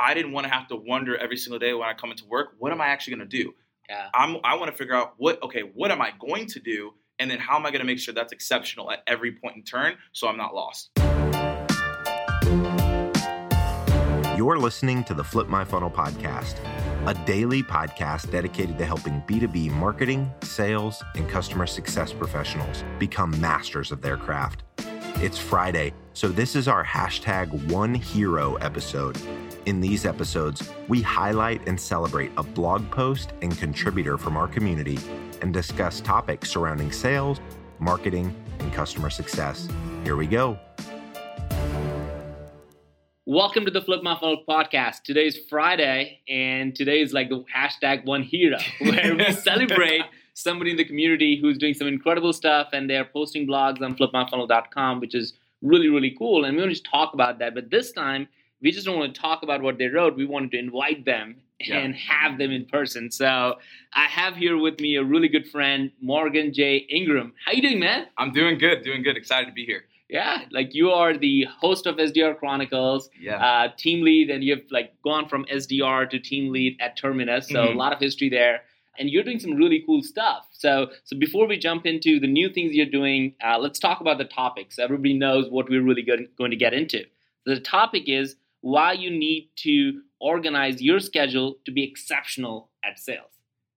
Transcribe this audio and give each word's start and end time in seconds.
I 0.00 0.14
didn't 0.14 0.30
want 0.30 0.46
to 0.46 0.52
have 0.52 0.68
to 0.68 0.76
wonder 0.76 1.16
every 1.16 1.36
single 1.36 1.58
day 1.58 1.74
when 1.74 1.88
I 1.88 1.92
come 1.92 2.12
into 2.12 2.24
work, 2.26 2.50
what 2.58 2.70
am 2.70 2.80
I 2.80 2.86
actually 2.86 3.16
going 3.16 3.28
to 3.28 3.42
do? 3.42 3.52
Yeah. 3.88 4.08
I'm, 4.14 4.36
I 4.44 4.54
want 4.54 4.70
to 4.70 4.76
figure 4.76 4.94
out 4.94 5.14
what, 5.16 5.42
okay, 5.42 5.62
what 5.62 5.90
am 5.90 6.00
I 6.00 6.12
going 6.20 6.46
to 6.46 6.60
do? 6.60 6.92
And 7.18 7.28
then 7.28 7.40
how 7.40 7.56
am 7.56 7.66
I 7.66 7.70
going 7.70 7.80
to 7.80 7.86
make 7.86 7.98
sure 7.98 8.14
that's 8.14 8.32
exceptional 8.32 8.92
at 8.92 9.00
every 9.08 9.32
point 9.32 9.56
in 9.56 9.64
turn 9.64 9.96
so 10.12 10.28
I'm 10.28 10.36
not 10.36 10.54
lost? 10.54 10.90
You're 14.36 14.58
listening 14.58 15.02
to 15.02 15.14
the 15.14 15.24
Flip 15.24 15.48
My 15.48 15.64
Funnel 15.64 15.90
podcast, 15.90 16.54
a 17.08 17.14
daily 17.26 17.64
podcast 17.64 18.30
dedicated 18.30 18.78
to 18.78 18.86
helping 18.86 19.20
B2B 19.22 19.72
marketing, 19.72 20.30
sales, 20.42 21.02
and 21.16 21.28
customer 21.28 21.66
success 21.66 22.12
professionals 22.12 22.84
become 23.00 23.38
masters 23.40 23.90
of 23.90 24.00
their 24.00 24.16
craft. 24.16 24.62
It's 25.16 25.36
Friday, 25.36 25.94
so 26.12 26.28
this 26.28 26.54
is 26.54 26.68
our 26.68 26.84
hashtag 26.84 27.50
One 27.72 27.92
Hero 27.92 28.54
episode. 28.56 29.18
In 29.66 29.80
these 29.80 30.06
episodes, 30.06 30.70
we 30.86 31.02
highlight 31.02 31.66
and 31.66 31.80
celebrate 31.80 32.30
a 32.36 32.44
blog 32.44 32.88
post 32.92 33.32
and 33.42 33.58
contributor 33.58 34.16
from 34.16 34.36
our 34.36 34.46
community 34.46 34.96
and 35.42 35.52
discuss 35.52 36.00
topics 36.00 36.48
surrounding 36.50 36.92
sales, 36.92 37.40
marketing, 37.80 38.32
and 38.60 38.72
customer 38.72 39.10
success. 39.10 39.68
Here 40.04 40.14
we 40.14 40.28
go. 40.28 40.56
Welcome 43.26 43.64
to 43.64 43.70
the 43.72 43.82
Flip 43.82 44.02
My 44.04 44.16
Funnel 44.18 44.44
podcast. 44.48 45.02
Today's 45.02 45.36
Friday, 45.50 46.20
and 46.28 46.74
today 46.76 47.00
is 47.00 47.12
like 47.12 47.28
the 47.28 47.44
hashtag 47.54 48.04
One 48.06 48.22
Hero, 48.22 48.58
where 48.78 49.16
we 49.16 49.32
celebrate 49.32 50.02
somebody 50.38 50.70
in 50.70 50.76
the 50.76 50.84
community 50.84 51.36
who's 51.40 51.58
doing 51.58 51.74
some 51.74 51.88
incredible 51.88 52.32
stuff 52.32 52.68
and 52.72 52.88
they're 52.88 53.04
posting 53.04 53.46
blogs 53.46 53.82
on 53.82 53.96
flipmyfunnel.com, 53.96 55.00
which 55.00 55.14
is 55.14 55.34
really, 55.62 55.88
really 55.88 56.14
cool. 56.16 56.44
And 56.44 56.56
we 56.56 56.62
want 56.62 56.74
to 56.76 56.82
talk 56.82 57.12
about 57.14 57.38
that. 57.40 57.54
But 57.54 57.70
this 57.70 57.90
time, 57.92 58.28
we 58.62 58.70
just 58.70 58.86
don't 58.86 58.98
want 58.98 59.14
to 59.14 59.20
talk 59.20 59.42
about 59.42 59.62
what 59.62 59.78
they 59.78 59.86
wrote. 59.88 60.16
We 60.16 60.26
wanted 60.26 60.52
to 60.52 60.58
invite 60.58 61.04
them 61.04 61.36
Yeah. 61.60 61.78
and 61.78 61.94
have 61.96 62.38
them 62.38 62.52
in 62.52 62.66
person. 62.66 63.10
So 63.10 63.58
I 63.92 64.04
have 64.04 64.36
here 64.36 64.56
with 64.56 64.78
me 64.80 64.94
a 64.96 65.02
really 65.02 65.28
good 65.28 65.48
friend, 65.48 65.90
Morgan 66.00 66.52
J. 66.52 66.76
Ingram. 66.88 67.32
How 67.44 67.52
you 67.52 67.62
doing, 67.62 67.80
man? 67.80 68.06
I'm 68.16 68.32
doing 68.32 68.58
good, 68.58 68.82
doing 68.84 69.02
good. 69.02 69.16
Excited 69.16 69.46
to 69.46 69.52
be 69.52 69.64
here. 69.66 69.84
Yeah, 70.08 70.44
like 70.50 70.72
you 70.74 70.90
are 70.90 71.14
the 71.18 71.46
host 71.60 71.86
of 71.86 71.96
SDR 71.98 72.34
Chronicles, 72.38 73.10
Yeah. 73.20 73.44
uh, 73.44 73.68
team 73.76 74.02
lead, 74.04 74.30
and 74.30 74.42
you've 74.42 74.64
like 74.70 74.94
gone 75.02 75.28
from 75.28 75.44
SDR 75.50 76.06
to 76.08 76.18
team 76.18 76.50
lead 76.52 76.76
at 76.80 76.96
Terminus. 76.96 77.48
So 77.48 77.66
Mhm. 77.66 77.74
a 77.74 77.76
lot 77.76 77.92
of 77.92 77.98
history 77.98 78.28
there, 78.30 78.62
and 78.98 79.10
you're 79.10 79.22
doing 79.22 79.38
some 79.38 79.54
really 79.54 79.82
cool 79.86 80.02
stuff. 80.02 80.46
So, 80.52 80.88
so 81.04 81.16
before 81.16 81.46
we 81.46 81.58
jump 81.58 81.86
into 81.86 82.20
the 82.20 82.26
new 82.26 82.52
things 82.52 82.74
you're 82.74 82.86
doing, 82.86 83.34
uh, 83.44 83.58
let's 83.58 83.78
talk 83.78 84.00
about 84.00 84.18
the 84.18 84.24
topic 84.24 84.72
so 84.72 84.82
everybody 84.82 85.14
knows 85.14 85.48
what 85.50 85.68
we're 85.68 85.82
really 85.82 86.02
go- 86.02 86.26
going 86.36 86.50
to 86.50 86.56
get 86.56 86.74
into. 86.74 87.04
The 87.46 87.60
topic 87.60 88.04
is 88.06 88.36
why 88.60 88.92
you 88.92 89.10
need 89.10 89.50
to 89.56 90.00
organize 90.20 90.82
your 90.82 91.00
schedule 91.00 91.56
to 91.64 91.72
be 91.72 91.84
exceptional 91.84 92.70
at 92.84 92.98
sales. 92.98 93.30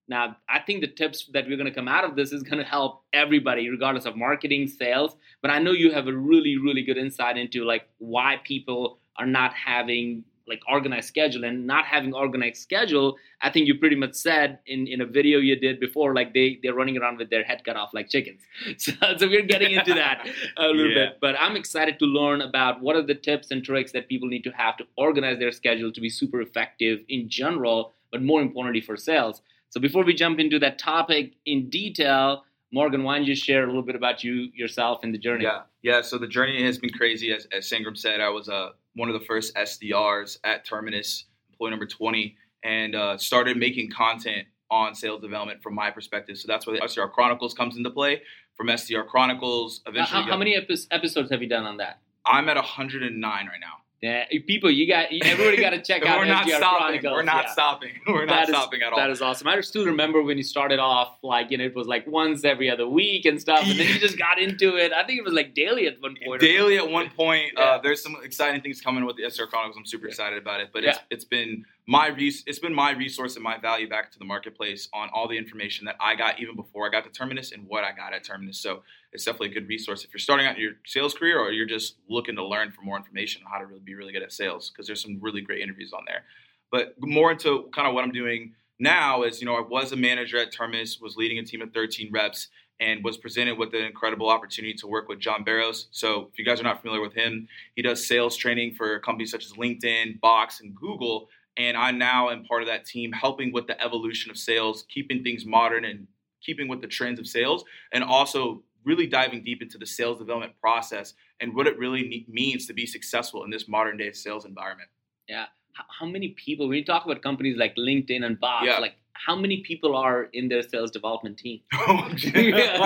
Now, 0.08 0.36
I 0.48 0.58
think 0.58 0.80
the 0.80 0.88
tips 0.88 1.30
that 1.32 1.46
we're 1.46 1.56
going 1.56 1.68
to 1.68 1.74
come 1.74 1.88
out 1.88 2.04
of 2.04 2.16
this 2.16 2.32
is 2.32 2.42
going 2.42 2.58
to 2.58 2.68
help 2.68 3.04
everybody, 3.12 3.68
regardless 3.70 4.04
of 4.04 4.16
marketing, 4.16 4.66
sales. 4.66 5.16
But 5.40 5.50
I 5.50 5.58
know 5.58 5.70
you 5.70 5.92
have 5.92 6.08
a 6.08 6.12
really, 6.12 6.58
really 6.58 6.82
good 6.82 6.98
insight 6.98 7.38
into 7.38 7.64
like 7.64 7.88
why 7.98 8.40
people 8.44 8.98
are 9.16 9.26
not 9.26 9.54
having 9.54 10.24
like 10.52 10.62
organized 10.76 11.08
schedule 11.14 11.42
and 11.48 11.56
not 11.74 11.84
having 11.94 12.12
organized 12.24 12.60
schedule. 12.68 13.08
I 13.46 13.48
think 13.52 13.66
you 13.68 13.74
pretty 13.82 13.96
much 14.04 14.14
said 14.28 14.48
in, 14.74 14.80
in 14.94 15.00
a 15.06 15.06
video 15.18 15.36
you 15.48 15.56
did 15.66 15.76
before, 15.86 16.10
like 16.18 16.30
they 16.36 16.48
they're 16.62 16.78
running 16.82 16.96
around 17.00 17.16
with 17.20 17.30
their 17.34 17.44
head 17.50 17.60
cut 17.66 17.76
off 17.82 17.90
like 17.98 18.06
chickens. 18.14 18.40
So, 18.84 18.92
so 19.18 19.24
we're 19.32 19.48
getting 19.54 19.72
into 19.80 19.94
that 20.02 20.16
a 20.56 20.66
little 20.68 20.90
Yeah. 20.92 21.00
bit. 21.10 21.18
But 21.24 21.34
I'm 21.44 21.56
excited 21.62 21.94
to 22.02 22.06
learn 22.18 22.38
about 22.50 22.74
what 22.84 22.94
are 22.98 23.06
the 23.12 23.18
tips 23.28 23.46
and 23.52 23.60
tricks 23.70 23.90
that 23.96 24.04
people 24.12 24.28
need 24.34 24.44
to 24.48 24.52
have 24.62 24.74
to 24.80 24.84
organize 25.06 25.38
their 25.42 25.52
schedule 25.60 25.90
to 25.96 26.00
be 26.06 26.10
super 26.20 26.40
effective 26.48 26.96
in 27.08 27.28
general, 27.40 27.78
but 28.12 28.20
more 28.30 28.40
importantly 28.48 28.82
for 28.88 28.96
sales. 29.10 29.36
So 29.72 29.80
before 29.80 30.04
we 30.04 30.14
jump 30.24 30.36
into 30.44 30.58
that 30.64 30.74
topic 30.78 31.24
in 31.52 31.58
detail, 31.70 32.44
Morgan, 32.78 33.02
why 33.06 33.14
don't 33.16 33.26
you 33.32 33.34
share 33.48 33.62
a 33.64 33.66
little 33.66 33.82
bit 33.90 33.96
about 34.02 34.22
you 34.24 34.34
yourself 34.62 34.96
and 35.04 35.10
the 35.16 35.18
journey? 35.26 35.44
Yeah, 35.44 35.62
yeah. 35.90 36.00
So 36.02 36.14
the 36.24 36.26
journey 36.36 36.62
has 36.68 36.76
been 36.78 36.94
crazy. 37.00 37.28
As, 37.36 37.42
as 37.56 37.62
Sangram 37.70 37.96
said, 37.96 38.18
I 38.20 38.30
was 38.38 38.46
uh, 38.48 38.70
one 38.94 39.08
of 39.08 39.18
the 39.18 39.24
first 39.26 39.54
SDRs 39.54 40.38
at 40.44 40.64
Terminus, 40.64 41.24
employee 41.50 41.70
number 41.70 41.86
20, 41.86 42.36
and 42.64 42.94
uh, 42.94 43.18
started 43.18 43.56
making 43.56 43.90
content 43.90 44.46
on 44.70 44.94
sales 44.94 45.20
development 45.20 45.62
from 45.62 45.74
my 45.74 45.90
perspective. 45.90 46.38
So 46.38 46.46
that's 46.48 46.66
where 46.66 46.76
the 46.76 46.82
SDR 46.82 47.10
Chronicles 47.12 47.54
comes 47.54 47.76
into 47.76 47.90
play. 47.90 48.22
From 48.56 48.68
SDR 48.68 49.06
Chronicles, 49.06 49.80
eventually, 49.86 50.22
how, 50.22 50.30
how 50.30 50.36
many 50.36 50.54
epi- 50.54 50.76
episodes 50.90 51.30
have 51.30 51.42
you 51.42 51.48
done 51.48 51.64
on 51.64 51.78
that? 51.78 52.00
I'm 52.24 52.48
at 52.48 52.56
109 52.56 53.22
right 53.22 53.60
now. 53.60 53.81
Yeah, 54.02 54.24
people, 54.48 54.68
you 54.68 54.88
got 54.88 55.06
everybody 55.24 55.58
got 55.58 55.70
to 55.70 55.80
check 55.80 56.04
out 56.06 56.18
We're 56.18 56.24
not 56.24 56.48
stopping. 56.48 56.60
Chronicles. 57.00 57.12
We're 57.12 57.22
not 57.22 57.50
stopping. 57.50 57.90
We're 58.08 58.26
That 58.26 58.32
not 58.34 58.42
is- 58.42 58.48
stopping 58.48 58.82
at 58.82 58.92
all. 58.92 58.98
That 58.98 59.10
is 59.10 59.22
awesome. 59.22 59.46
I 59.46 59.60
still 59.60 59.86
remember 59.86 60.20
when 60.24 60.36
you 60.36 60.42
started 60.42 60.80
off, 60.80 61.18
like 61.22 61.52
you 61.52 61.58
know, 61.58 61.64
it 61.64 61.74
was 61.76 61.86
like 61.86 62.04
once 62.08 62.44
every 62.44 62.68
other 62.68 62.88
week 62.88 63.26
and 63.26 63.40
stuff, 63.40 63.60
and 63.64 63.78
then 63.78 63.86
you 63.86 63.98
just 64.00 64.18
got 64.18 64.40
into 64.40 64.74
it. 64.76 64.92
I 64.92 65.04
think 65.04 65.20
it 65.20 65.24
was 65.24 65.32
like 65.34 65.54
daily 65.54 65.86
at 65.86 66.00
one 66.02 66.16
point. 66.26 66.40
daily 66.40 66.78
at 66.78 66.90
one 66.90 67.10
point. 67.10 67.52
Yeah. 67.56 67.62
Uh, 67.62 67.80
there's 67.80 68.02
some 68.02 68.16
exciting 68.24 68.60
things 68.60 68.80
coming 68.80 69.04
with 69.04 69.16
the 69.16 69.22
SDR 69.22 69.48
Chronicles. 69.48 69.76
I'm 69.78 69.86
super 69.86 70.06
Yeah. 70.06 70.10
excited 70.10 70.36
about 70.42 70.60
it. 70.60 70.70
But 70.72 70.82
Yeah. 70.82 70.90
it's 70.90 70.98
it's 71.10 71.24
been 71.24 71.64
my 71.86 72.08
res- 72.08 72.42
it's 72.44 72.58
been 72.58 72.74
my 72.74 72.90
resource 72.90 73.36
and 73.36 73.44
my 73.44 73.56
value 73.58 73.88
back 73.88 74.10
to 74.10 74.18
the 74.18 74.24
marketplace 74.24 74.88
on 74.92 75.10
all 75.14 75.28
the 75.28 75.38
information 75.38 75.84
that 75.86 75.94
I 76.00 76.16
got 76.16 76.40
even 76.40 76.56
before 76.56 76.88
I 76.88 76.90
got 76.90 77.04
to 77.04 77.10
Terminus 77.10 77.52
and 77.52 77.68
what 77.68 77.84
I 77.84 77.92
got 77.92 78.12
at 78.14 78.24
Terminus. 78.24 78.58
So 78.58 78.82
it's 79.12 79.24
definitely 79.24 79.50
a 79.50 79.54
good 79.54 79.68
resource 79.68 80.04
if 80.04 80.12
you're 80.12 80.18
starting 80.18 80.46
out 80.46 80.58
your 80.58 80.72
sales 80.86 81.14
career 81.14 81.38
or 81.38 81.52
you're 81.52 81.66
just 81.66 81.96
looking 82.08 82.36
to 82.36 82.44
learn 82.44 82.70
for 82.70 82.82
more 82.82 82.96
information 82.96 83.42
on 83.44 83.52
how 83.52 83.58
to 83.58 83.66
really 83.66 83.80
be 83.80 83.94
really 83.94 84.12
good 84.12 84.22
at 84.22 84.32
sales 84.32 84.70
because 84.70 84.86
there's 84.86 85.02
some 85.02 85.18
really 85.20 85.40
great 85.40 85.60
interviews 85.60 85.92
on 85.92 86.02
there. 86.06 86.24
But 86.70 86.94
more 86.98 87.30
into 87.30 87.68
kind 87.74 87.86
of 87.86 87.94
what 87.94 88.04
I'm 88.04 88.12
doing 88.12 88.54
now 88.78 89.22
is 89.22 89.40
you 89.40 89.46
know 89.46 89.54
I 89.56 89.60
was 89.60 89.92
a 89.92 89.96
manager 89.96 90.38
at 90.38 90.52
Terminus, 90.52 91.00
was 91.00 91.16
leading 91.16 91.38
a 91.38 91.44
team 91.44 91.62
of 91.62 91.72
13 91.72 92.10
reps 92.12 92.48
and 92.80 93.04
was 93.04 93.16
presented 93.16 93.56
with 93.56 93.74
an 93.74 93.84
incredible 93.84 94.28
opportunity 94.28 94.74
to 94.74 94.86
work 94.86 95.08
with 95.08 95.20
John 95.20 95.44
Barrows. 95.44 95.86
So, 95.92 96.28
if 96.32 96.38
you 96.38 96.44
guys 96.44 96.60
are 96.60 96.64
not 96.64 96.80
familiar 96.80 97.00
with 97.00 97.14
him, 97.14 97.46
he 97.76 97.82
does 97.82 98.04
sales 98.04 98.36
training 98.36 98.74
for 98.74 98.98
companies 98.98 99.30
such 99.30 99.44
as 99.44 99.52
LinkedIn, 99.52 100.20
Box, 100.20 100.60
and 100.60 100.74
Google. 100.74 101.28
And 101.56 101.76
I 101.76 101.90
now 101.90 102.30
am 102.30 102.44
part 102.44 102.62
of 102.62 102.68
that 102.68 102.86
team, 102.86 103.12
helping 103.12 103.52
with 103.52 103.66
the 103.66 103.80
evolution 103.80 104.30
of 104.30 104.38
sales, 104.38 104.84
keeping 104.88 105.22
things 105.22 105.44
modern 105.44 105.84
and 105.84 106.06
keeping 106.42 106.66
with 106.66 106.80
the 106.80 106.88
trends 106.88 107.20
of 107.20 107.26
sales, 107.26 107.64
and 107.92 108.02
also 108.02 108.62
really 108.84 109.06
diving 109.06 109.42
deep 109.44 109.62
into 109.62 109.78
the 109.78 109.86
sales 109.86 110.18
development 110.18 110.52
process 110.60 111.14
and 111.40 111.54
what 111.54 111.66
it 111.66 111.78
really 111.78 112.02
ne- 112.02 112.26
means 112.28 112.66
to 112.66 112.72
be 112.72 112.86
successful 112.86 113.44
in 113.44 113.50
this 113.50 113.68
modern 113.68 113.96
day 113.96 114.12
sales 114.12 114.44
environment. 114.44 114.88
how, 115.30 115.84
how 116.00 116.06
many 116.06 116.28
people? 116.30 116.68
When 116.68 116.76
you 116.78 116.84
talk 116.84 117.04
about 117.06 117.22
companies 117.22 117.56
like 117.56 117.74
LinkedIn 117.76 118.24
and 118.24 118.38
Box, 118.38 118.66
Yeah. 118.66 118.78
like 118.78 118.94
how 119.14 119.36
many 119.36 119.58
people 119.62 119.94
are 119.96 120.24
in 120.32 120.48
their 120.48 120.62
sales 120.62 120.90
development 120.90 121.38
team? 121.38 121.60
Oh, 121.72 122.08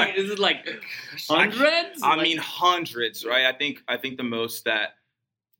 Like, 0.01 0.17
Is 0.17 0.31
it 0.31 0.39
like 0.39 0.67
hundreds? 1.29 2.03
I 2.03 2.15
Like- 2.15 2.23
mean, 2.23 2.39
hundreds, 2.39 3.25
right? 3.25 3.47
I 3.47 3.53
think 3.57 3.83
I 3.89 3.97
think 3.97 4.17
the 4.17 4.23
most 4.39 4.65
that 4.65 4.95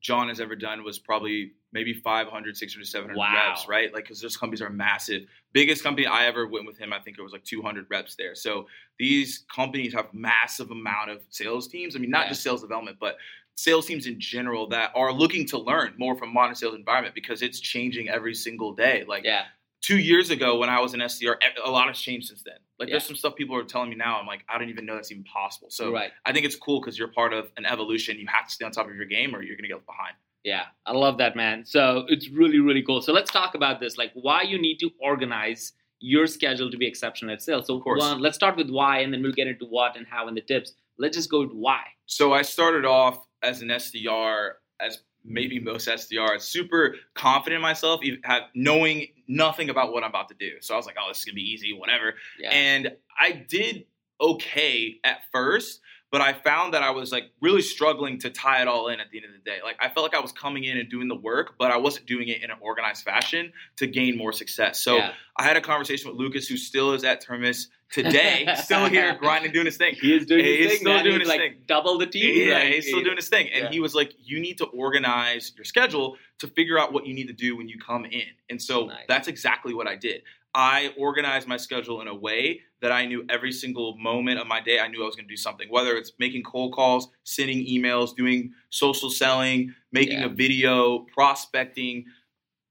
John 0.01 0.27
has 0.29 0.39
ever 0.39 0.55
done 0.55 0.83
was 0.83 0.99
probably 0.99 1.53
maybe 1.73 1.93
500, 1.93 2.55
600, 2.55 2.85
700 2.85 3.17
Wow. 3.17 3.49
reps, 3.49 3.67
right? 3.67 3.93
Like, 3.93 4.03
because 4.05 4.21
those 4.21 4.37
companies 4.37 4.61
are 4.61 4.69
massive. 4.69 5.23
Biggest 5.53 5.83
company 5.83 6.07
I 6.07 6.25
ever 6.25 6.47
went 6.47 6.65
with 6.65 6.77
him, 6.77 6.93
I 6.93 6.99
think 6.99 7.17
it 7.19 7.21
was 7.21 7.33
like 7.33 7.43
200 7.43 7.87
reps 7.89 8.15
there. 8.15 8.35
So 8.35 8.67
these 8.99 9.45
companies 9.53 9.93
have 9.93 10.13
massive 10.13 10.71
amount 10.71 11.09
of 11.11 11.21
sales 11.29 11.67
teams. 11.67 11.95
I 11.95 11.99
mean, 11.99 12.09
not 12.09 12.25
Yeah. 12.25 12.29
just 12.29 12.43
sales 12.43 12.61
development, 12.61 12.97
but 12.99 13.17
sales 13.55 13.85
teams 13.87 14.05
in 14.05 14.19
general 14.19 14.67
that 14.67 14.91
are 14.95 15.11
looking 15.11 15.45
to 15.47 15.57
learn 15.57 15.93
more 15.97 16.15
from 16.15 16.31
modern 16.31 16.55
sales 16.55 16.75
environment 16.75 17.15
because 17.15 17.41
it's 17.41 17.59
changing 17.59 18.07
every 18.07 18.35
single 18.35 18.73
day. 18.73 19.03
Like 19.07 19.23
yeah, 19.23 19.45
two 19.81 19.97
years 19.99 20.29
ago 20.29 20.57
when 20.57 20.69
I 20.69 20.79
was 20.79 20.93
an 20.93 20.99
SDR, 21.01 21.35
a 21.63 21.69
lot 21.69 21.87
has 21.87 21.99
changed 21.99 22.27
since 22.27 22.43
then. 22.43 22.55
Like 22.79 22.89
Yeah. 22.89 22.93
there's 22.93 23.05
some 23.05 23.15
stuff 23.15 23.35
people 23.35 23.55
are 23.55 23.63
telling 23.63 23.89
me 23.89 23.95
now. 23.95 24.19
I'm 24.19 24.27
like, 24.27 24.43
I 24.49 24.57
don't 24.57 24.69
even 24.69 24.85
know 24.85 24.95
that's 24.95 25.11
even 25.11 25.23
possible. 25.23 25.69
So 25.69 25.91
right. 25.91 26.11
I 26.25 26.33
think 26.33 26.45
it's 26.45 26.55
cool 26.55 26.81
because 26.81 26.97
you're 26.97 27.07
part 27.07 27.33
of 27.33 27.51
an 27.57 27.65
evolution. 27.65 28.17
You 28.19 28.27
have 28.27 28.47
to 28.47 28.53
stay 28.53 28.65
on 28.65 28.71
top 28.71 28.89
of 28.89 28.95
your 28.95 29.05
game 29.05 29.35
or 29.35 29.41
you're 29.41 29.55
going 29.55 29.69
to 29.69 29.75
get 29.75 29.85
behind. 29.85 30.15
Yeah, 30.43 30.65
I 30.85 30.93
love 30.93 31.17
that, 31.17 31.35
man. 31.35 31.65
So 31.65 32.05
it's 32.07 32.29
really, 32.29 32.59
really 32.59 32.81
cool. 32.81 33.01
So 33.01 33.11
let's 33.11 33.31
talk 33.31 33.53
about 33.55 33.79
this, 33.79 33.97
like 33.97 34.11
why 34.13 34.43
you 34.43 34.61
need 34.61 34.77
to 34.79 34.89
organize 35.01 35.73
your 35.99 36.27
schedule 36.27 36.69
to 36.71 36.77
be 36.77 36.87
exceptional 36.87 37.33
at 37.33 37.41
sales. 37.41 37.67
So 37.67 37.81
course. 37.81 37.99
one, 38.01 38.21
let's 38.21 38.35
start 38.35 38.55
with 38.55 38.69
why, 38.69 38.99
and 38.99 39.11
then 39.11 39.21
we'll 39.21 39.33
get 39.33 39.47
into 39.47 39.65
what 39.65 39.97
and 39.97 40.05
how 40.07 40.27
and 40.27 40.37
the 40.37 40.41
tips. 40.41 40.73
Let's 40.97 41.17
just 41.17 41.29
go 41.29 41.41
with 41.41 41.51
why. 41.51 41.81
So 42.05 42.33
I 42.33 42.43
started 42.43 42.85
off 42.85 43.25
as 43.43 43.61
an 43.61 43.69
SDR, 43.69 44.51
as 44.79 44.99
maybe 45.23 45.59
most 45.59 45.87
SDRs, 45.87 46.41
super 46.41 46.95
confident 47.13 47.57
in 47.57 47.61
myself, 47.61 48.01
even 48.03 48.21
have, 48.23 48.43
knowing 48.55 49.07
nothing 49.27 49.69
about 49.69 49.91
what 49.91 50.03
I'm 50.03 50.09
about 50.09 50.29
to 50.29 50.35
do. 50.35 50.51
So 50.61 50.73
I 50.73 50.77
was 50.77 50.85
like, 50.85 50.95
oh, 50.99 51.07
this 51.09 51.19
is 51.19 51.25
to 51.25 51.33
be 51.33 51.41
easy, 51.41 51.73
whatever. 51.73 52.15
Yeah, 52.39 52.49
And 52.51 52.95
I 53.19 53.31
did 53.47 53.85
okay 54.21 54.99
at 55.03 55.19
first, 55.31 55.81
but 56.11 56.21
I 56.21 56.33
found 56.33 56.73
that 56.73 56.83
I 56.83 56.91
was 56.91 57.11
like 57.11 57.25
really 57.41 57.61
struggling 57.61 58.19
to 58.19 58.29
tie 58.29 58.61
it 58.61 58.67
all 58.67 58.87
in 58.87 58.99
at 58.99 59.11
the 59.11 59.17
end 59.17 59.27
of 59.27 59.33
the 59.33 59.39
day. 59.49 59.57
Like 59.63 59.75
I 59.79 59.89
felt 59.89 60.03
like 60.05 60.15
I 60.15 60.21
was 60.21 60.31
coming 60.31 60.63
in 60.63 60.77
and 60.77 60.89
doing 60.89 61.07
the 61.07 61.15
work, 61.15 61.55
but 61.59 61.71
I 61.71 61.77
wasn't 61.77 62.05
doing 62.05 62.27
it 62.29 62.41
in 62.43 62.49
an 62.51 62.57
organized 62.61 63.03
fashion 63.03 63.51
to 63.77 63.87
gain 63.87 64.17
more 64.17 64.31
success. 64.31 64.81
So 64.83 64.97
Yeah. 64.97 65.11
I 65.39 65.43
had 65.43 65.57
a 65.57 65.61
conversation 65.61 66.09
with 66.09 66.19
Lucas, 66.19 66.47
who 66.47 66.57
still 66.57 66.93
is 66.93 67.03
at 67.03 67.21
Terminus 67.21 67.67
today, 67.91 68.47
still 68.57 68.85
here 68.89 69.15
grinding, 69.15 69.51
doing 69.51 69.65
his 69.67 69.77
thing. 69.77 69.95
He 69.99 70.15
is 70.15 70.25
doing 70.25 70.43
He's 70.43 70.57
his 70.57 70.67
thing. 70.69 70.77
still 70.79 70.93
man. 70.95 71.03
doing 71.03 71.19
He's 71.19 71.21
his 71.21 71.29
like 71.29 71.39
thing. 71.39 71.57
double 71.67 71.97
the 71.97 72.07
team. 72.07 72.47
Yeah, 72.49 72.55
Like, 72.59 72.73
he's 72.73 72.87
still 72.87 73.03
doing 73.03 73.17
his 73.17 73.29
thing. 73.29 73.49
And 73.53 73.65
yeah. 73.65 73.69
he 73.71 73.79
was 73.79 73.93
like, 73.93 74.13
you 74.23 74.39
need 74.39 74.57
to 74.59 74.65
organize 74.65 75.53
your 75.55 75.65
schedule 75.65 76.17
to 76.39 76.47
figure 76.47 76.79
out 76.79 76.91
what 76.93 77.05
you 77.05 77.13
need 77.13 77.27
to 77.27 77.33
do 77.33 77.55
when 77.55 77.67
you 77.67 77.77
come 77.79 78.05
in. 78.05 78.23
And 78.49 78.61
so 78.61 78.85
Nice. 78.87 79.05
that's 79.07 79.27
exactly 79.27 79.73
what 79.73 79.87
I 79.87 79.95
did. 79.95 80.23
I 80.53 80.93
organized 80.97 81.47
my 81.47 81.57
schedule 81.57 82.01
in 82.01 82.07
a 82.07 82.15
way 82.15 82.61
that 82.81 82.91
I 82.91 83.05
knew 83.05 83.25
every 83.29 83.51
single 83.51 83.97
moment 83.97 84.39
of 84.39 84.47
my 84.47 84.61
day, 84.61 84.79
I 84.79 84.87
knew 84.87 85.03
I 85.03 85.05
was 85.05 85.15
going 85.15 85.27
to 85.27 85.31
do 85.33 85.37
something, 85.37 85.67
whether 85.69 85.95
it's 85.95 86.13
making 86.19 86.43
cold 86.43 86.73
calls, 86.73 87.09
sending 87.23 87.65
emails, 87.65 88.15
doing 88.15 88.53
social 88.69 89.09
selling, 89.09 89.73
making 89.91 90.19
Yeah. 90.19 90.25
a 90.25 90.29
video, 90.29 90.99
prospecting, 91.13 92.05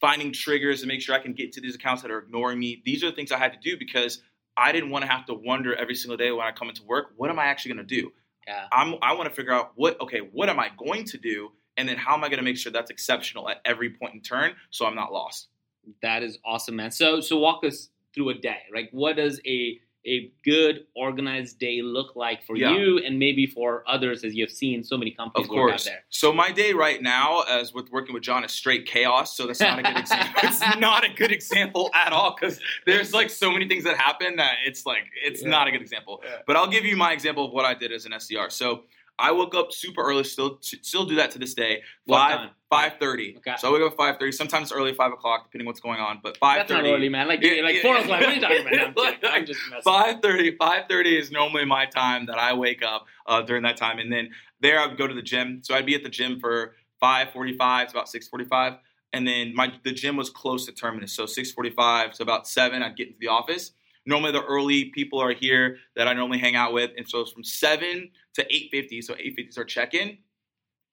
finding 0.00 0.32
triggers 0.32 0.81
to 0.82 0.87
make 0.87 1.00
sure 1.00 1.14
I 1.14 1.19
can 1.19 1.32
get 1.32 1.52
to 1.52 1.61
these 1.61 1.75
accounts 1.75 2.02
that 2.02 2.11
are 2.11 2.19
ignoring 2.19 2.58
me. 2.58 2.82
These 2.84 3.02
are 3.02 3.11
the 3.11 3.17
things 3.17 3.32
I 3.32 3.38
had 3.38 3.52
to 3.52 3.58
do 3.58 3.76
because 3.78 4.23
I 4.56 4.73
didn't 4.73 4.90
want 4.90 5.05
to 5.05 5.11
have 5.11 5.26
to 5.26 5.34
wonder 5.34 5.75
every 5.75 5.94
single 5.94 6.17
day 6.17 6.31
when 6.32 6.46
I 6.46 6.52
come 6.52 6.69
into 6.69 6.82
work, 6.84 7.12
what 7.17 7.31
am 7.31 7.38
I 7.38 7.44
actually 7.46 7.75
going 7.75 7.87
to 7.87 8.00
do? 8.02 8.12
Yeah. 8.46 8.67
I'm, 8.73 8.94
I 9.02 9.12
want 9.14 9.28
to 9.28 9.34
figure 9.34 9.52
out 9.52 9.73
what, 9.75 10.00
okay, 10.00 10.20
what 10.20 10.49
am 10.49 10.58
I 10.58 10.70
going 10.78 11.05
to 11.05 11.19
do? 11.19 11.50
And 11.76 11.88
then 11.88 11.96
how 11.96 12.14
am 12.14 12.25
I 12.25 12.28
going 12.28 12.38
to 12.38 12.44
make 12.44 12.56
sure 12.56 12.73
that's 12.73 12.90
exceptional 12.90 13.49
at 13.49 13.61
every 13.64 13.90
point 13.90 14.14
in 14.14 14.23
turn 14.23 14.55
so 14.70 14.87
I'm 14.87 14.94
not 14.94 15.12
lost? 15.12 15.49
That 16.03 16.23
is 16.23 16.38
awesome, 16.44 16.77
man. 16.77 16.91
So 16.91 17.21
so 17.21 17.38
walk 17.38 17.65
us 17.65 17.88
through 18.15 18.31
a 18.31 18.35
day. 18.35 18.59
Like 18.75 18.88
what 18.93 19.17
does 19.17 19.41
a 19.47 19.81
a 20.09 20.31
good 20.44 20.87
organized 20.94 21.59
day 21.59 21.83
look 21.83 22.15
like 22.15 22.41
for 22.47 22.56
Yeah. 22.56 22.77
you 22.77 22.99
and 22.99 23.19
maybe 23.19 23.44
for 23.44 23.83
others 23.88 24.23
as 24.23 24.37
you've 24.37 24.53
seen 24.53 24.85
so 24.85 24.97
many 24.97 25.11
companies 25.11 25.49
Of 25.49 25.50
work 25.50 25.59
out 25.65 25.69
course. 25.71 25.85
there. 25.85 26.05
So 26.11 26.33
my 26.33 26.53
day 26.53 26.73
right 26.73 27.03
now, 27.03 27.41
as 27.43 27.75
with 27.75 27.91
working 27.91 28.15
with 28.15 28.23
John, 28.23 28.44
is 28.44 28.53
straight 28.53 28.87
chaos. 28.87 29.37
So 29.37 29.49
that's 29.49 29.59
not 29.59 29.81
a 29.81 29.83
good 29.83 29.97
example. 29.99 30.41
it's 30.44 30.77
not 30.77 31.05
a 31.05 31.09
good 31.12 31.33
example 31.33 31.91
at 31.93 32.12
all 32.12 32.37
because 32.41 32.61
there's 32.87 33.12
like 33.12 33.31
so 33.31 33.50
many 33.50 33.67
things 33.67 33.83
that 33.83 33.97
happen 33.97 34.37
that 34.37 34.59
it's 34.65 34.87
like 34.87 35.03
it's 35.25 35.43
Yeah. 35.43 35.49
not 35.49 35.67
a 35.67 35.73
good 35.73 35.83
example. 35.83 36.23
Yeah. 36.25 36.37
But 36.47 36.55
I'll 36.55 36.69
give 36.71 36.85
you 36.85 36.97
my 36.97 37.12
example 37.12 37.44
of 37.47 37.53
what 37.53 37.65
I 37.65 37.75
did 37.75 37.91
as 37.91 38.06
an 38.06 38.12
SDR. 38.12 38.53
So 38.53 38.85
I 39.19 39.33
woke 39.33 39.55
up 39.55 39.73
super 39.73 40.03
early, 40.03 40.25
still 40.25 40.59
still 40.61 41.07
do 41.07 41.15
that 41.17 41.31
to 41.33 41.39
this 41.39 41.55
day. 41.55 41.83
Five 42.09 42.51
five 42.69 42.95
thirty. 43.01 43.35
Okay. 43.39 43.55
So 43.59 43.71
I 43.71 43.73
wake 43.73 43.83
up 43.87 43.93
at 43.93 43.97
five 43.97 44.17
thirty. 44.19 44.33
Sometimes 44.33 44.73
early 44.73 44.93
five 44.93 45.13
o'clock, 45.13 45.45
depending 45.45 45.67
what's 45.67 45.81
going 45.81 46.01
on. 46.01 46.21
But 46.23 46.37
five 46.37 46.67
thirty. 46.67 46.75
That's 46.75 46.85
not 46.85 46.95
early, 46.95 47.09
man. 47.09 47.29
Like 47.29 47.41
Yeah, 47.43 47.63
like 47.63 47.77
yeah. 47.77 47.83
four 47.83 47.97
o'clock. 47.97 48.21
What 48.21 48.29
are 48.29 48.35
you 48.35 48.41
talking 48.41 48.61
about? 48.67 49.23
No, 49.23 49.29
I'm, 49.31 49.47
just 49.47 49.61
messing. 49.71 49.93
5.30 49.93 50.57
5.30 50.59 51.19
is 51.19 51.31
normally 51.31 51.65
my 51.65 51.87
time 51.87 52.27
that 52.27 52.39
i 52.39 52.53
wake 52.53 52.83
up 52.83 53.07
uh, 53.27 53.43
during 53.43 53.63
that 53.63 53.77
time 53.77 53.99
and 53.99 54.13
then 54.13 54.31
there 54.61 54.79
i 54.81 54.87
would 54.87 54.99
go 54.99 55.07
to 55.07 55.15
the 55.15 55.23
gym 55.23 55.61
so 55.62 55.75
i'd 55.75 55.87
be 55.87 55.95
at 55.95 56.03
the 56.03 56.09
gym 56.09 56.39
for 56.41 56.75
5.45 57.03 57.83
It's 57.85 57.93
about 57.93 58.07
6.45 58.07 58.79
and 59.12 59.27
then 59.27 59.55
my 59.55 59.73
the 59.85 59.93
gym 59.93 60.17
was 60.17 60.31
close 60.31 60.67
to 60.67 60.73
terminus 60.73 61.12
so 61.12 61.25
6.45 61.25 62.12
to 62.15 62.23
about 62.23 62.49
7 62.49 62.83
i'd 62.83 62.97
get 62.97 63.09
into 63.09 63.19
the 63.21 63.29
office 63.29 63.73
normally 64.06 64.32
the 64.32 64.43
early 64.44 64.87
people 64.87 65.19
are 65.20 65.32
here 65.32 65.79
that 65.97 66.08
i 66.08 66.12
normally 66.12 66.38
hang 66.38 66.56
out 66.56 66.73
with 66.73 66.91
and 66.97 67.08
so 67.08 67.20
it's 67.20 67.32
from 67.32 67.44
7 67.44 68.11
to 68.35 68.44
8.50 68.44 69.03
so 69.05 69.14
8.50 69.14 69.49
is 69.50 69.58
our 69.58 69.64
check-in 69.64 70.19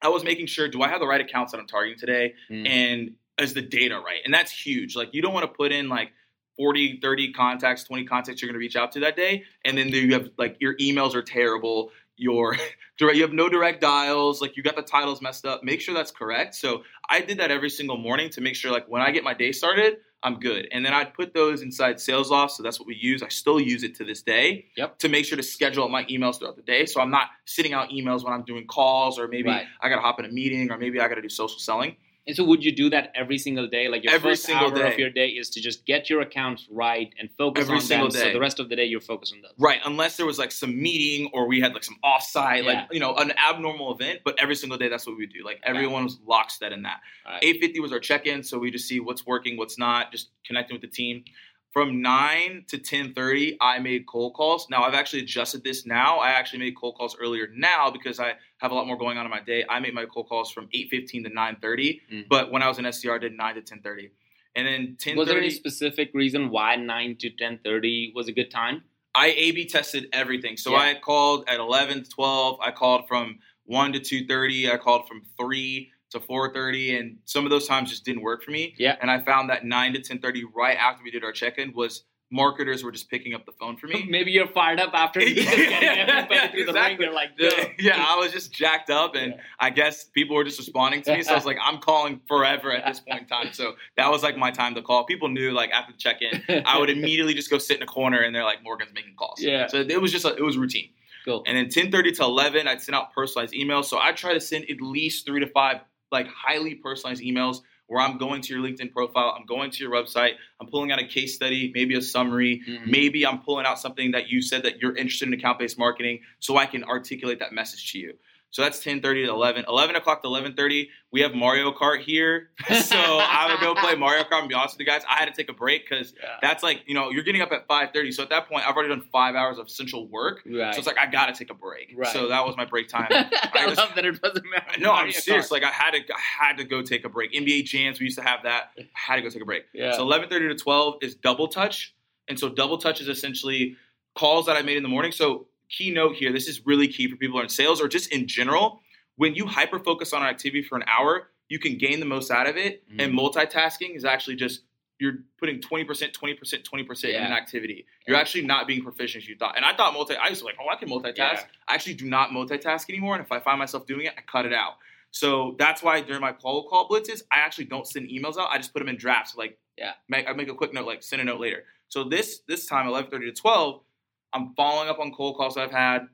i 0.01 0.09
was 0.09 0.23
making 0.23 0.47
sure 0.47 0.67
do 0.67 0.81
i 0.81 0.87
have 0.89 0.99
the 0.99 1.07
right 1.07 1.21
accounts 1.21 1.51
that 1.51 1.59
i'm 1.59 1.67
targeting 1.67 1.97
today 1.97 2.33
Mm. 2.49 2.67
and 2.67 3.11
is 3.39 3.55
the 3.55 3.63
data 3.63 3.95
right? 3.95 4.19
And 4.25 4.31
that's 4.31 4.51
huge. 4.51 4.95
Like 4.95 5.09
you 5.13 5.23
don't 5.23 5.33
want 5.33 5.43
to 5.43 5.51
put 5.51 5.71
in 5.71 5.89
like 5.89 6.11
40, 6.57 6.99
30 7.01 7.33
contacts, 7.33 7.83
20 7.83 8.05
contacts 8.05 8.41
you're 8.43 8.47
going 8.47 8.53
to 8.53 8.59
reach 8.59 8.75
out 8.75 8.91
to 8.91 8.99
that 8.99 9.15
day, 9.15 9.43
and 9.65 9.75
then 9.75 9.87
you 9.89 10.13
have 10.13 10.29
like 10.37 10.57
your 10.59 10.75
emails 10.77 11.15
are 11.15 11.23
terrible. 11.23 11.89
Your 12.15 12.55
direct, 12.99 13.15
you 13.17 13.23
have 13.23 13.33
no 13.33 13.49
direct 13.49 13.81
dials. 13.81 14.39
Like 14.39 14.55
you 14.55 14.61
got 14.61 14.75
the 14.75 14.83
titles 14.83 15.19
messed 15.19 15.47
up. 15.47 15.63
Make 15.63 15.81
sure 15.81 15.95
that's 15.95 16.11
correct. 16.11 16.53
So 16.53 16.83
I 17.09 17.21
did 17.21 17.39
that 17.39 17.49
every 17.49 17.71
single 17.71 17.97
morning 17.97 18.29
to 18.31 18.41
make 18.41 18.53
sure 18.55 18.71
like 18.71 18.85
when 18.87 19.01
I 19.01 19.09
get 19.09 19.23
my 19.23 19.33
day 19.33 19.51
started, 19.51 19.97
I'm 20.23 20.39
good. 20.39 20.67
And 20.71 20.85
then 20.85 20.93
I'd 20.93 21.13
put 21.13 21.33
those 21.33 21.61
inside 21.61 21.97
SalesLoft. 21.97 22.51
So 22.51 22.63
that's 22.63 22.79
what 22.79 22.87
we 22.87 22.95
use. 22.95 23.21
I 23.21 23.27
still 23.27 23.59
use 23.59 23.83
it 23.83 23.95
to 23.95 24.05
this 24.05 24.21
day. 24.21 24.65
Yep. 24.77 24.99
To 24.99 25.09
make 25.09 25.25
sure 25.25 25.35
to 25.35 25.43
schedule 25.43 25.87
my 25.89 26.05
emails 26.05 26.39
throughout 26.39 26.55
the 26.55 26.61
day. 26.61 26.85
So 26.85 27.01
I'm 27.01 27.11
not 27.11 27.27
sitting 27.45 27.73
out 27.73 27.89
emails 27.89 28.23
when 28.23 28.33
I'm 28.33 28.43
doing 28.43 28.65
calls 28.65 29.19
or 29.19 29.27
maybe 29.27 29.49
Right. 29.49 29.65
I 29.81 29.89
got 29.89 29.95
to 29.95 30.01
hop 30.01 30.19
in 30.19 30.25
a 30.25 30.29
meeting 30.29 30.71
or 30.71 30.77
maybe 30.77 30.99
I 30.99 31.07
got 31.09 31.15
to 31.15 31.21
do 31.21 31.29
social 31.29 31.59
selling. 31.59 31.97
And 32.25 32.35
so 32.35 32.43
would 32.45 32.63
you 32.63 32.73
do 32.73 32.89
that 32.89 33.11
every 33.15 33.37
single 33.37 33.67
day? 33.67 33.89
Like 33.89 34.03
your 34.03 34.13
Every 34.13 34.31
first 34.31 34.43
single 34.43 34.67
hour 34.67 34.85
of 34.85 34.97
your 34.97 35.09
day 35.09 35.27
is 35.27 35.49
to 35.51 35.61
just 35.61 35.85
get 35.85 36.09
your 36.09 36.21
accounts 36.21 36.67
right 36.71 37.13
and 37.19 37.29
focus 37.37 37.63
Every 37.63 37.75
on 37.75 37.81
single 37.81 38.09
them. 38.09 38.21
So 38.27 38.31
the 38.33 38.39
rest 38.39 38.61
of 38.61 38.69
the 38.69 38.77
day 38.77 38.85
you're 38.85 39.01
focused 39.01 39.33
on 39.33 39.41
those. 39.41 39.51
Right, 39.59 39.79
unless 39.85 40.15
there 40.15 40.25
was 40.25 40.39
like 40.39 40.53
some 40.53 40.81
meeting 40.81 41.29
or 41.33 41.47
we 41.47 41.59
had 41.59 41.73
like 41.73 41.83
some 41.83 41.97
offsite, 42.03 42.63
Yeah. 42.63 42.71
like 42.73 42.93
you 42.93 43.01
know, 43.01 43.13
an 43.15 43.33
abnormal 43.37 43.93
event. 43.93 44.21
But 44.23 44.39
every 44.39 44.55
single 44.55 44.77
day, 44.77 44.87
that's 44.87 45.05
what 45.05 45.17
we 45.17 45.25
do. 45.25 45.43
Like 45.43 45.59
everyone 45.63 46.05
was 46.05 46.17
lockstep 46.25 46.71
in 46.71 46.83
that. 46.83 47.01
Right. 47.25 47.43
Eight 47.43 47.59
fifty 47.59 47.81
was 47.81 47.91
our 47.91 47.99
check-in, 47.99 48.43
so 48.43 48.57
we 48.57 48.71
just 48.71 48.87
see 48.87 49.01
what's 49.01 49.25
working, 49.25 49.57
what's 49.57 49.77
not, 49.77 50.11
just 50.11 50.29
connecting 50.45 50.75
with 50.75 50.81
the 50.81 50.87
team. 50.95 51.25
From 51.73 52.03
nine 52.03 52.65
to 52.67 52.77
ten 52.77 53.13
thirty, 53.15 53.57
I 53.59 53.79
made 53.79 54.05
cold 54.05 54.35
calls. 54.35 54.67
Now 54.69 54.83
I've 54.83 54.93
actually 54.93 55.23
adjusted 55.23 55.63
this. 55.63 55.87
Now 55.87 56.19
I 56.19 56.29
actually 56.29 56.59
made 56.59 56.75
cold 56.77 56.93
calls 56.95 57.17
earlier 57.19 57.49
now 57.55 57.89
because 57.89 58.19
I 58.19 58.33
have 58.59 58.71
a 58.71 58.75
lot 58.75 58.85
more 58.85 58.95
going 58.95 59.17
on 59.17 59.25
in 59.25 59.31
my 59.31 59.39
day. 59.41 59.65
I 59.67 59.79
make 59.79 59.95
my 59.95 60.05
cold 60.05 60.29
calls 60.29 60.51
from 60.51 60.69
eight 60.75 60.89
fifteen 60.91 61.23
to 61.23 61.29
nine 61.31 61.57
thirty. 61.59 62.01
Mhm. 62.11 62.27
But 62.29 62.51
when 62.51 62.61
I 62.61 62.67
was 62.67 62.77
in 62.77 62.85
SDR, 62.85 63.15
I 63.15 63.17
did 63.17 63.33
nine 63.35 63.55
to 63.55 63.61
ten 63.63 63.81
thirty, 63.81 64.11
and 64.55 64.67
then 64.67 64.97
ten 64.99 65.17
Was 65.17 65.27
there 65.27 65.39
any 65.39 65.49
specific 65.49 66.11
reason 66.13 66.51
why 66.51 66.75
nine 66.75 67.15
to 67.21 67.31
ten 67.31 67.57
thirty 67.63 68.11
was 68.13 68.27
a 68.27 68.31
good 68.33 68.51
time? 68.51 68.83
I 69.15 69.29
A 69.31 69.51
B 69.51 69.65
tested 69.65 70.09
everything. 70.13 70.57
So 70.57 70.73
Yeah. 70.73 70.77
I 70.77 70.93
called 70.93 71.45
at 71.47 71.59
11 71.59 72.03
to 72.03 72.09
12. 72.09 72.59
I 72.61 72.69
called 72.71 73.07
from 73.07 73.39
1 73.65 73.93
to 73.93 73.99
2:30. 73.99 74.71
I 74.71 74.77
called 74.77 75.07
from 75.07 75.23
3 75.39 75.91
to 76.13 76.19
4:30 76.19 76.99
and 76.99 77.17
some 77.25 77.45
of 77.45 77.51
those 77.51 77.67
times 77.67 77.89
just 77.89 78.05
didn't 78.05 78.21
work 78.23 78.41
for 78.43 78.51
me. 78.51 78.73
Yeah. 78.77 78.95
And 79.01 79.11
I 79.11 79.19
found 79.21 79.49
that 79.49 79.65
9 79.65 79.93
to 79.93 79.99
10:30 79.99 80.43
right 80.55 80.77
after 80.77 81.03
we 81.03 81.11
did 81.11 81.23
our 81.23 81.31
check-in 81.31 81.73
was 81.73 82.05
marketers 82.31 82.83
were 82.83 82.91
just 82.91 83.11
picking 83.11 83.35
up 83.35 83.45
the 83.45 83.51
phone 83.59 83.77
for 83.77 83.85
me. 83.85 84.05
Maybe 84.09 84.31
you're 84.31 84.47
fired 84.47 84.79
up 84.79 84.91
after 84.95 85.21
you 85.21 85.35
just 85.35 85.49
getting 85.55 85.87
everybody 86.09 86.47
through 86.51 86.63
the 86.65 86.69
Exactly. 86.71 87.05
You're 87.05 87.13
like, 87.13 87.37
go. 87.37 87.47
yeah, 87.77 88.03
I 88.07 88.15
was 88.17 88.31
just 88.31 88.51
jacked 88.51 88.89
up 88.89 89.13
and 89.13 89.33
Yeah. 89.33 89.41
I 89.59 89.69
guess 89.69 90.05
people 90.05 90.35
were 90.35 90.43
just 90.43 90.57
responding 90.57 91.03
to 91.03 91.15
me. 91.15 91.21
So 91.21 91.33
I 91.33 91.35
was 91.35 91.45
like, 91.45 91.57
I'm 91.63 91.77
calling 91.79 92.21
forever 92.27 92.71
at 92.71 92.85
this 92.87 93.01
point 93.01 93.21
in 93.21 93.27
time. 93.27 93.53
So 93.53 93.73
that 93.97 94.09
was 94.09 94.23
like 94.23 94.35
my 94.35 94.49
time 94.49 94.73
to 94.73 94.81
call. 94.81 95.03
People 95.05 95.29
knew 95.29 95.51
like 95.51 95.69
after 95.69 95.91
the 95.93 95.97
check-in, 95.99 96.63
I 96.65 96.79
would 96.79 96.89
immediately 96.97 97.35
just 97.35 97.51
go 97.51 97.59
sit 97.59 97.77
in 97.77 97.83
a 97.83 97.87
corner 97.87 98.21
and 98.21 98.33
they're 98.33 98.43
like, 98.45 98.63
Morgan's 98.63 98.93
making 98.95 99.13
calls. 99.15 99.39
Yeah. 99.39 99.67
So 99.67 99.77
it 99.81 100.01
was 100.01 100.11
just, 100.11 100.25
a, 100.25 100.35
it 100.35 100.41
was 100.43 100.57
routine. 100.57 100.89
Cool. 101.25 101.43
And 101.45 101.55
then 101.55 101.67
10:30 101.67 102.17
to 102.17 102.23
11, 102.23 102.67
I'd 102.67 102.81
send 102.81 102.95
out 102.95 103.13
personalized 103.13 103.53
emails. 103.53 103.85
So 103.85 103.97
I 103.97 104.11
try 104.11 104.33
to 104.33 104.41
send 104.41 104.65
at 104.69 104.81
least 104.81 105.25
three 105.25 105.39
to 105.39 105.47
five 105.47 105.77
like 106.13 106.27
highly 106.27 106.75
personalized 106.75 107.21
emails 107.21 107.57
where 107.87 107.99
I'm 108.01 108.17
going 108.17 108.41
to 108.41 108.53
your 108.53 108.63
LinkedIn 108.63 108.93
profile, 108.93 109.35
I'm 109.37 109.45
going 109.45 109.69
to 109.71 109.83
your 109.83 109.91
website, 109.91 110.35
I'm 110.61 110.67
pulling 110.67 110.91
out 110.93 110.99
a 110.99 111.05
case 111.05 111.35
study, 111.35 111.71
maybe 111.75 111.95
a 111.95 112.01
summary, 112.01 112.61
Mhm. 112.65 112.87
maybe 112.87 113.25
I'm 113.27 113.39
pulling 113.39 113.65
out 113.65 113.77
something 113.77 114.11
that 114.11 114.29
you 114.29 114.41
said 114.41 114.63
that 114.63 114.79
you're 114.81 114.95
interested 114.95 115.27
in 115.27 115.33
account-based 115.33 115.77
marketing, 115.77 116.21
so 116.39 116.55
I 116.55 116.65
can 116.65 116.85
articulate 116.85 117.39
that 117.39 117.51
message 117.51 117.91
to 117.91 117.99
you. 117.99 118.13
So 118.53 118.61
that's 118.61 118.79
10:30 118.83 119.01
to 119.25 119.29
11. 119.31 119.65
11 119.67 119.95
o'clock 119.95 120.21
to 120.21 120.27
11:30, 120.27 120.87
we 121.11 121.21
have 121.21 121.33
Mario 121.33 121.71
Kart 121.73 122.01
here. 122.01 122.51
so 122.83 122.95
I 122.95 123.47
would 123.49 123.59
go 123.59 123.73
play 123.73 123.95
Mario 123.95 124.23
Kart. 124.25 124.41
And 124.41 124.47
be 124.47 124.53
honest 124.53 124.75
with 124.75 124.81
you 124.81 124.85
guys, 124.85 125.01
I 125.09 125.15
had 125.15 125.25
to 125.25 125.31
take 125.31 125.49
a 125.49 125.53
break 125.53 125.89
because 125.89 126.13
Yeah. 126.21 126.35
that's 126.39 126.61
like 126.61 126.83
you 126.85 126.93
know 126.93 127.09
you're 127.09 127.23
getting 127.23 127.41
up 127.41 127.51
at 127.51 127.67
5:30. 127.67 128.13
So 128.13 128.21
at 128.21 128.29
that 128.29 128.47
point, 128.47 128.67
I've 128.67 128.75
already 128.75 128.89
done 128.89 129.01
five 129.11 129.33
hours 129.33 129.57
of 129.57 129.65
essential 129.65 130.07
work. 130.07 130.43
Right. 130.45 130.71
So 130.75 130.77
it's 130.77 130.85
like 130.87 130.99
I 130.99 131.07
gotta 131.07 131.33
take 131.33 131.49
a 131.49 131.55
break. 131.55 131.93
Right. 131.97 132.07
So 132.13 132.27
that 132.27 132.45
was 132.45 132.55
my 132.55 132.65
break 132.65 132.89
time. 132.89 133.07
I, 133.11 133.25
just- 133.65 133.77
love 133.77 133.89
that 133.95 134.05
it 134.05 134.21
doesn't 134.21 134.45
matter. 134.47 134.79
no, 134.79 134.93
I'm 134.93 135.11
serious. 135.11 135.47
Kart. 135.47 135.51
Like 135.51 135.63
I 135.63 135.71
had 135.71 135.91
to, 135.95 135.97
I 136.13 136.19
had 136.47 136.57
to 136.57 136.63
go 136.63 136.83
take 136.83 137.05
a 137.05 137.09
break. 137.09 137.33
NBA 137.33 137.65
jams, 137.65 137.99
we 137.99 138.05
used 138.05 138.19
to 138.19 138.23
have 138.23 138.43
that. 138.43 138.69
I 138.77 138.83
had 138.93 139.15
to 139.15 139.23
go 139.23 139.29
take 139.29 139.41
a 139.41 139.45
break. 139.45 139.63
yeah. 139.73 139.93
So 139.93 140.05
11:30 140.05 140.29
to 140.49 140.55
12 140.55 140.97
is 141.01 141.15
double 141.15 141.47
touch, 141.47 141.95
and 142.27 142.39
so 142.39 142.49
double 142.49 142.77
touch 142.77 143.01
is 143.01 143.07
essentially 143.07 143.77
calls 144.13 144.45
that 144.45 144.55
I 144.55 144.61
made 144.61 144.77
in 144.77 144.83
the 144.83 144.89
morning. 144.89 145.11
So 145.11 145.47
key 145.69 145.91
note 145.91 146.15
here, 146.15 146.31
this 146.31 146.47
is 146.47 146.65
really 146.65 146.87
key 146.87 147.09
for 147.09 147.15
people 147.15 147.39
in 147.41 147.49
sales 147.49 147.81
or 147.81 147.87
just 147.87 148.11
in 148.11 148.27
general. 148.27 148.81
When 149.15 149.35
you 149.35 149.45
hyper 149.45 149.79
focus 149.79 150.13
on 150.13 150.21
an 150.21 150.27
activity 150.27 150.63
for 150.63 150.75
an 150.77 150.83
hour, 150.87 151.29
you 151.49 151.59
can 151.59 151.77
gain 151.77 151.99
the 151.99 152.05
most 152.05 152.31
out 152.31 152.47
of 152.47 152.57
it. 152.57 152.83
Mhm. 152.89 153.03
And 153.03 153.13
multitasking 153.17 153.95
is 153.95 154.05
actually 154.05 154.35
just 154.35 154.61
you're 154.99 155.17
putting 155.37 155.59
20%, 155.59 156.13
20%, 156.13 156.63
20% 156.63 157.09
in 157.09 157.15
an 157.23 157.33
activity. 157.33 157.85
You're 158.07 158.15
actually 158.15 158.45
not 158.45 158.67
being 158.67 158.81
proficient 158.83 159.23
as 159.23 159.27
you 159.27 159.35
thought. 159.35 159.57
And 159.57 159.65
I 159.65 159.75
thought 159.75 159.91
multi 159.93 160.15
I 160.15 160.29
used 160.29 160.41
to 160.41 160.45
like, 160.45 160.55
oh, 160.61 160.69
I 160.69 160.75
can 160.75 160.87
multitask. 160.87 161.17
Yeah. 161.17 161.43
I 161.67 161.73
actually 161.73 161.95
do 161.95 162.05
not 162.05 162.29
multitask 162.29 162.87
anymore. 162.89 163.15
And 163.15 163.23
if 163.23 163.31
I 163.31 163.39
find 163.39 163.59
myself 163.59 163.85
doing 163.85 164.05
it, 164.05 164.13
I 164.17 164.21
cut 164.21 164.45
it 164.45 164.53
out. 164.53 164.75
So 165.11 165.55
that's 165.59 165.83
why 165.83 165.99
during 166.01 166.21
my 166.21 166.31
call 166.31 166.69
call 166.69 166.87
blitzes, 166.87 167.23
I 167.31 167.39
actually 167.39 167.65
don't 167.65 167.85
send 167.87 168.07
emails 168.09 168.37
out. 168.37 168.49
I 168.49 168.57
just 168.57 168.71
put 168.71 168.79
them 168.79 168.87
in 168.89 168.95
drafts. 168.95 169.35
Like, 169.35 169.59
Yeah. 169.77 169.93
make, 170.07 170.27
I 170.29 170.33
make 170.33 170.47
a 170.47 170.55
quick 170.55 170.73
note, 170.73 170.85
like 170.85 171.03
send 171.03 171.21
a 171.21 171.25
note 171.25 171.39
later. 171.39 171.65
So 171.89 172.03
this 172.05 172.39
this 172.47 172.65
time, 172.65 172.87
eleven 172.87 173.09
thirty 173.11 173.25
to 173.25 173.33
twelve, 173.33 173.83
I'm 174.33 174.53
following 174.55 174.89
up 174.89 174.99
on 174.99 175.11
cold 175.13 175.37
calls 175.37 175.57
I've 175.57 175.71
had, 175.71 176.07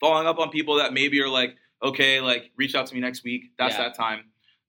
following 0.00 0.26
up 0.26 0.38
on 0.38 0.50
people 0.50 0.76
that 0.76 0.92
maybe 0.92 1.20
are 1.20 1.28
like, 1.28 1.56
okay, 1.82 2.20
like 2.20 2.50
reach 2.56 2.74
out 2.74 2.86
to 2.86 2.94
me 2.94 3.00
next 3.00 3.24
week. 3.24 3.52
That's 3.58 3.76
Yeah. 3.76 3.84
that 3.84 3.94
time. 3.96 4.24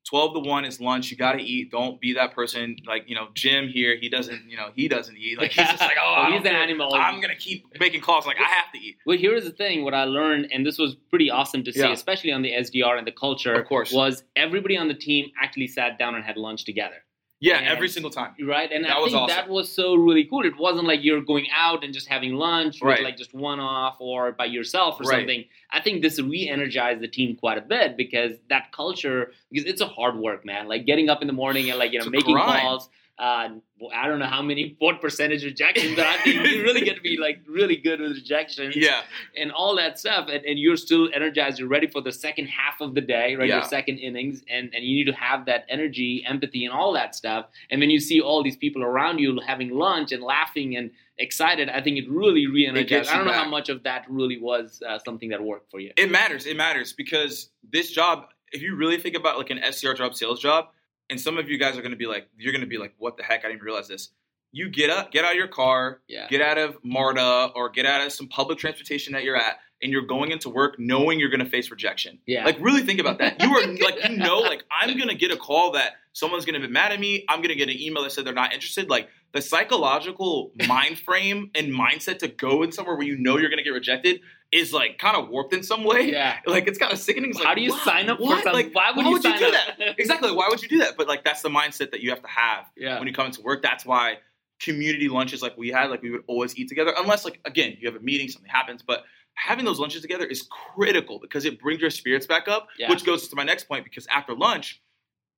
12 0.10 0.34
to 0.36 0.40
1 0.50 0.66
is 0.66 0.80
lunch. 0.80 1.12
You 1.12 1.18
got 1.18 1.34
to 1.34 1.44
eat. 1.44 1.70
Don't 1.72 2.00
be 2.00 2.14
that 2.14 2.34
person 2.34 2.78
like, 2.88 3.04
you 3.08 3.14
know, 3.16 3.28
Jim 3.36 3.68
here. 3.68 3.96
He 4.00 4.10
doesn't, 4.10 4.50
you 4.50 4.56
know, 4.58 4.70
he 4.74 4.88
doesn't 4.88 5.16
eat. 5.18 5.38
Like, 5.38 5.52
he's 5.52 5.68
just 5.68 5.82
like, 5.90 5.98
oh, 6.02 6.14
I 6.14 6.32
he's 6.32 6.42
an 6.42 6.48
animal. 6.56 6.94
I'm 6.96 7.16
going 7.22 7.34
to 7.34 7.40
keep 7.40 7.66
making 7.80 8.02
calls. 8.02 8.26
Like, 8.26 8.38
I 8.40 8.48
have 8.48 8.72
to 8.74 8.80
eat. 8.80 8.96
Well, 9.06 9.18
here's 9.18 9.44
the 9.44 9.52
thing. 9.52 9.84
What 9.84 9.94
I 9.94 10.06
learned, 10.06 10.48
and 10.52 10.66
this 10.66 10.80
was 10.80 10.96
pretty 11.10 11.30
awesome 11.30 11.64
to 11.66 11.74
see, 11.74 11.82
Yeah. 11.82 11.92
especially 11.92 12.32
on 12.32 12.42
the 12.42 12.54
SDR 12.54 12.98
and 12.98 13.06
the 13.06 13.12
culture, 13.12 13.54
Of 13.54 13.68
course. 13.68 13.92
was 13.92 14.24
everybody 14.36 14.78
on 14.78 14.88
the 14.88 14.94
team 14.96 15.28
actually 15.40 15.68
sat 15.68 16.00
down 16.00 16.16
and 16.16 16.24
had 16.24 16.38
lunch 16.38 16.64
together. 16.66 17.04
Yeah, 17.42 17.58
And- 17.60 17.68
every 17.68 17.88
single 17.88 18.12
time. 18.12 18.34
Right, 18.44 18.70
and 18.72 18.84
That 18.84 18.98
I 18.98 19.00
was 19.00 19.12
think 19.14 19.24
awesome. 19.24 19.36
that 19.36 19.48
was 19.50 19.72
so 19.72 19.96
really 19.96 20.26
cool. 20.26 20.46
It 20.46 20.58
wasn't 20.58 20.88
like 20.88 21.04
you're 21.04 21.22
going 21.22 21.48
out 21.56 21.86
and 21.86 21.94
just 21.94 22.08
having 22.10 22.34
lunch, 22.36 22.82
with 22.82 22.90
Right. 22.90 23.04
like 23.04 23.16
just 23.18 23.34
one 23.34 23.62
off 23.62 23.96
or 24.00 24.34
by 24.34 24.46
yourself 24.46 25.00
or 25.00 25.04
Right. 25.06 25.20
something. 25.20 25.46
I 25.72 25.80
think 25.80 26.02
this 26.02 26.20
re-energized 26.20 27.00
the 27.02 27.08
team 27.08 27.36
quite 27.38 27.58
a 27.58 27.62
bit 27.62 27.96
because 27.96 28.34
that 28.50 28.72
culture, 28.74 29.32
because 29.52 29.66
it's 29.70 29.80
a 29.80 29.88
hard 29.88 30.18
work, 30.18 30.44
man. 30.44 30.68
Like 30.68 30.86
getting 30.86 31.10
up 31.10 31.22
in 31.22 31.28
the 31.28 31.34
morning 31.34 31.70
and 31.70 31.80
like 31.80 31.94
you 31.94 32.00
know 32.00 32.10
making 32.10 32.34
grind. 32.34 32.62
calls. 32.62 32.90
Uh, 33.20 33.50
well, 33.82 33.92
I 33.94 34.08
don't 34.08 34.20
know 34.20 34.28
how 34.28 34.42
many 34.42 34.76
what 34.80 35.02
percentage 35.02 35.44
rejections, 35.44 35.96
but 35.98 36.06
I 36.06 36.18
think 36.20 36.36
you 36.48 36.64
really 36.64 36.82
get 36.82 36.96
to 36.96 37.02
be 37.02 37.18
like 37.18 37.42
really 37.48 37.76
good 37.76 38.00
with 38.00 38.12
rejections 38.14 38.76
Yeah. 38.78 39.02
and 39.36 39.52
all 39.52 39.76
that 39.76 40.00
stuff 40.00 40.30
and, 40.32 40.44
and 40.46 40.58
you're 40.58 40.78
still 40.78 41.10
energized 41.14 41.60
you're 41.60 41.68
ready 41.68 41.88
for 41.88 42.02
the 42.02 42.12
second 42.14 42.48
half 42.48 42.80
of 42.80 42.96
the 42.96 43.02
day 43.02 43.36
right 43.36 43.50
your 43.50 43.64
second 43.64 43.98
innings 43.98 44.42
and, 44.50 44.74
and 44.74 44.86
you 44.86 44.96
need 44.96 45.12
to 45.12 45.18
have 45.18 45.46
that 45.48 45.66
energy 45.70 46.24
empathy 46.28 46.64
and 46.66 46.74
all 46.74 46.94
that 46.94 47.14
stuff 47.14 47.48
and 47.70 47.80
when 47.82 47.90
you 47.90 48.00
see 48.00 48.22
all 48.22 48.42
these 48.42 48.56
people 48.58 48.84
around 48.84 49.20
you 49.20 49.38
having 49.46 49.70
lunch 49.72 50.12
and 50.14 50.24
laughing 50.24 50.76
and 50.78 50.90
excited 51.18 51.68
i 51.70 51.82
think 51.82 51.98
it 51.98 52.10
really 52.10 52.44
gets 52.44 52.54
re-energized 52.54 53.10
i 53.10 53.18
don't 53.18 53.26
know 53.26 53.34
how 53.34 53.50
much 53.50 53.68
of 53.70 53.84
that 53.84 54.06
really 54.10 54.40
was 54.40 54.82
uh, 54.88 54.98
something 55.06 55.30
that 55.30 55.42
worked 55.44 55.70
for 55.72 55.80
you 55.80 55.92
It 55.98 56.10
matters. 56.10 56.46
It 56.46 56.56
matters 56.56 56.94
because 56.94 57.50
this 57.72 57.92
job, 57.92 58.28
if 58.52 58.62
you 58.62 58.76
really 58.76 58.98
think 58.98 59.16
about 59.16 59.38
like 59.38 59.50
an 59.50 59.60
SDR 59.60 59.96
job, 59.98 60.16
sales 60.16 60.40
job, 60.40 60.70
and 61.10 61.20
some 61.20 61.38
of 61.38 61.50
you 61.50 61.58
guys 61.58 61.78
are 61.78 61.82
going 61.82 61.92
to 61.92 61.98
be 61.98 62.08
like, 62.08 62.28
you're 62.38 62.54
going 62.54 62.62
to 62.64 62.68
be 62.68 62.78
like, 62.78 62.94
what 62.98 63.18
the 63.18 63.24
heck? 63.24 63.46
I 63.46 63.50
didn't 63.50 63.64
realize 63.64 63.88
this. 63.88 64.10
You 64.52 64.70
get 64.70 64.90
up, 64.90 65.12
get 65.12 65.26
out 65.26 65.32
of 65.32 65.38
your 65.38 65.48
car, 65.48 66.02
yeah 66.08 66.28
get 66.28 66.42
out 66.42 66.58
of 66.58 66.78
MARTA 66.84 67.52
or 67.56 67.70
get 67.70 67.86
out 67.86 68.06
of 68.06 68.12
some 68.12 68.28
public 68.28 68.58
transportation 68.58 69.14
that 69.14 69.24
you're 69.24 69.36
at, 69.36 69.58
and 69.82 69.92
you're 69.92 70.08
going 70.08 70.32
into 70.32 70.50
work 70.50 70.76
knowing 70.80 71.20
you're 71.20 71.30
going 71.30 71.44
to 71.44 71.50
face 71.50 71.70
rejection. 71.70 72.20
yeah 72.26 72.46
Like, 72.46 72.58
really 72.60 72.82
think 72.82 73.00
about 73.00 73.20
that. 73.20 73.42
You 73.42 73.56
are 73.56 73.68
like, 73.84 74.10
you 74.10 74.18
know, 74.18 74.40
like 74.40 74.64
I'm 74.72 74.96
going 74.98 75.10
to 75.10 75.16
get 75.16 75.32
a 75.32 75.38
call 75.38 75.74
that 75.74 75.94
someone's 76.14 76.46
going 76.46 76.60
to 76.60 76.68
be 76.68 76.72
mad 76.72 76.92
at 76.92 77.00
me. 77.00 77.26
I'm 77.30 77.40
going 77.40 77.50
to 77.50 77.56
get 77.56 77.70
an 77.70 77.80
email 77.80 78.04
that 78.04 78.12
said 78.12 78.26
they're 78.26 78.34
not 78.34 78.54
interested. 78.54 78.90
Like 78.90 79.10
the 79.34 79.42
psychological 79.42 80.52
mind 80.68 80.98
frame 80.98 81.52
and 81.54 81.72
mindset 81.72 82.20
to 82.20 82.28
go 82.28 82.64
in 82.64 82.72
somewhere 82.72 82.96
where 82.96 83.06
you 83.06 83.18
know 83.18 83.38
you're 83.38 83.50
going 83.50 83.60
to 83.60 83.64
get 83.64 83.70
rejected 83.70 84.22
is 84.52 84.74
like 84.74 84.98
kind 84.98 85.16
of 85.16 85.30
warped 85.30 85.54
in 85.54 85.64
some 85.64 85.84
way. 85.84 86.12
yeah 86.12 86.38
Like 86.48 86.68
it's 86.68 86.78
kind 86.80 86.92
of 86.92 87.00
sickening. 87.00 87.32
It's 87.32 87.40
how 87.40 87.46
like, 87.50 87.58
do 87.58 87.62
you 87.62 87.72
wow, 87.72 87.80
sign 87.84 88.10
up 88.10 88.20
what? 88.20 88.38
for 88.38 88.44
something 88.44 88.66
Like, 88.66 88.76
why 88.76 88.92
would 88.92 89.06
why 89.06 89.10
you 89.10 89.14
would 89.14 89.24
you 89.24 89.38
do 89.38 89.46
up 89.48 89.96
exactly. 89.98 90.32
Why 90.32 90.48
would 90.50 90.62
you 90.62 90.68
do 90.68 90.80
that? 90.80 90.96
But 90.98 91.08
like 91.08 91.24
that's 91.24 91.42
the 91.42 91.50
mindset 91.50 91.92
that 91.92 92.02
you 92.02 92.10
have 92.10 92.22
to 92.22 92.28
have 92.28 92.66
yeah 92.76 92.98
when 92.98 93.08
you 93.08 93.14
come 93.14 93.28
into 93.28 93.42
work. 93.42 93.62
That's 93.62 93.86
why 93.86 94.18
community 94.60 95.08
lunches 95.08 95.42
like 95.42 95.58
we 95.58 95.70
had, 95.70 95.90
like 95.90 96.02
we 96.02 96.12
would 96.12 96.24
always 96.28 96.58
eat 96.58 96.68
together, 96.68 96.94
unless 96.98 97.26
like 97.26 97.40
again 97.46 97.78
you 97.80 97.88
have 97.92 98.00
a 98.00 98.04
meeting, 98.04 98.28
something 98.28 98.50
happens. 98.50 98.82
But 98.82 99.04
having 99.36 99.66
those 99.66 99.80
lunches 99.80 100.02
together 100.02 100.26
is 100.26 100.48
critical 100.76 101.20
because 101.20 101.46
it 101.46 101.60
brings 101.62 101.80
your 101.82 101.90
spirits 101.90 102.26
back 102.26 102.48
up. 102.48 102.68
Yeah. 102.78 102.90
Which 102.90 103.06
goes 103.06 103.28
to 103.28 103.36
my 103.36 103.44
next 103.44 103.66
point 103.66 103.84
because 103.84 104.08
after 104.08 104.34
lunch, 104.34 104.82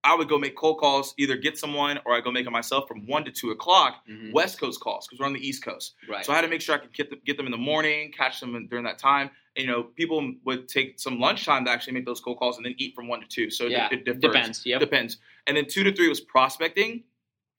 I 0.03 0.15
would 0.15 0.27
go 0.27 0.37
make 0.39 0.55
cold 0.55 0.79
calls, 0.79 1.13
either 1.17 1.35
get 1.37 1.57
someone 1.59 1.99
or 2.05 2.13
I 2.15 2.21
go 2.21 2.31
make 2.31 2.47
it 2.47 2.49
myself 2.51 2.87
from 2.87 3.05
one 3.05 3.23
to 3.25 3.31
two 3.31 3.51
o'clock. 3.51 4.03
Mhm. 4.09 4.31
West 4.33 4.59
Coast 4.59 4.79
calls 4.79 5.07
because 5.07 5.19
we're 5.19 5.27
on 5.27 5.33
the 5.33 5.47
East 5.47 5.63
Coast. 5.63 5.93
right 6.09 6.25
So 6.25 6.31
I 6.31 6.35
had 6.35 6.41
to 6.41 6.47
make 6.47 6.61
sure 6.61 6.73
I 6.73 6.79
could 6.79 6.93
get 6.93 7.09
them, 7.11 7.19
get 7.25 7.37
them 7.37 7.45
in 7.45 7.51
the 7.51 7.57
morning, 7.57 8.11
catch 8.11 8.39
them 8.39 8.55
in- 8.55 8.67
during 8.67 8.85
that 8.85 8.97
time. 8.97 9.29
And, 9.55 9.65
you 9.65 9.71
know, 9.71 9.83
people 9.83 10.33
would 10.45 10.67
take 10.67 10.99
some 10.99 11.19
lunchtime 11.19 11.65
to 11.65 11.71
actually 11.71 11.93
make 11.93 12.05
those 12.05 12.19
cold 12.21 12.39
calls 12.39 12.57
and 12.57 12.65
then 12.65 12.73
eat 12.77 12.95
from 12.95 13.07
one 13.07 13.19
to 13.21 13.27
two. 13.27 13.51
So 13.51 13.65
it, 13.65 13.71
yeah 13.73 13.89
it 13.91 14.05
differs. 14.05 14.21
depends 14.21 14.65
yep 14.65 14.79
Depends. 14.79 15.17
And 15.45 15.55
then 15.55 15.65
two 15.67 15.83
to 15.83 15.93
three 15.93 16.07
was 16.09 16.19
prospecting. 16.21 17.03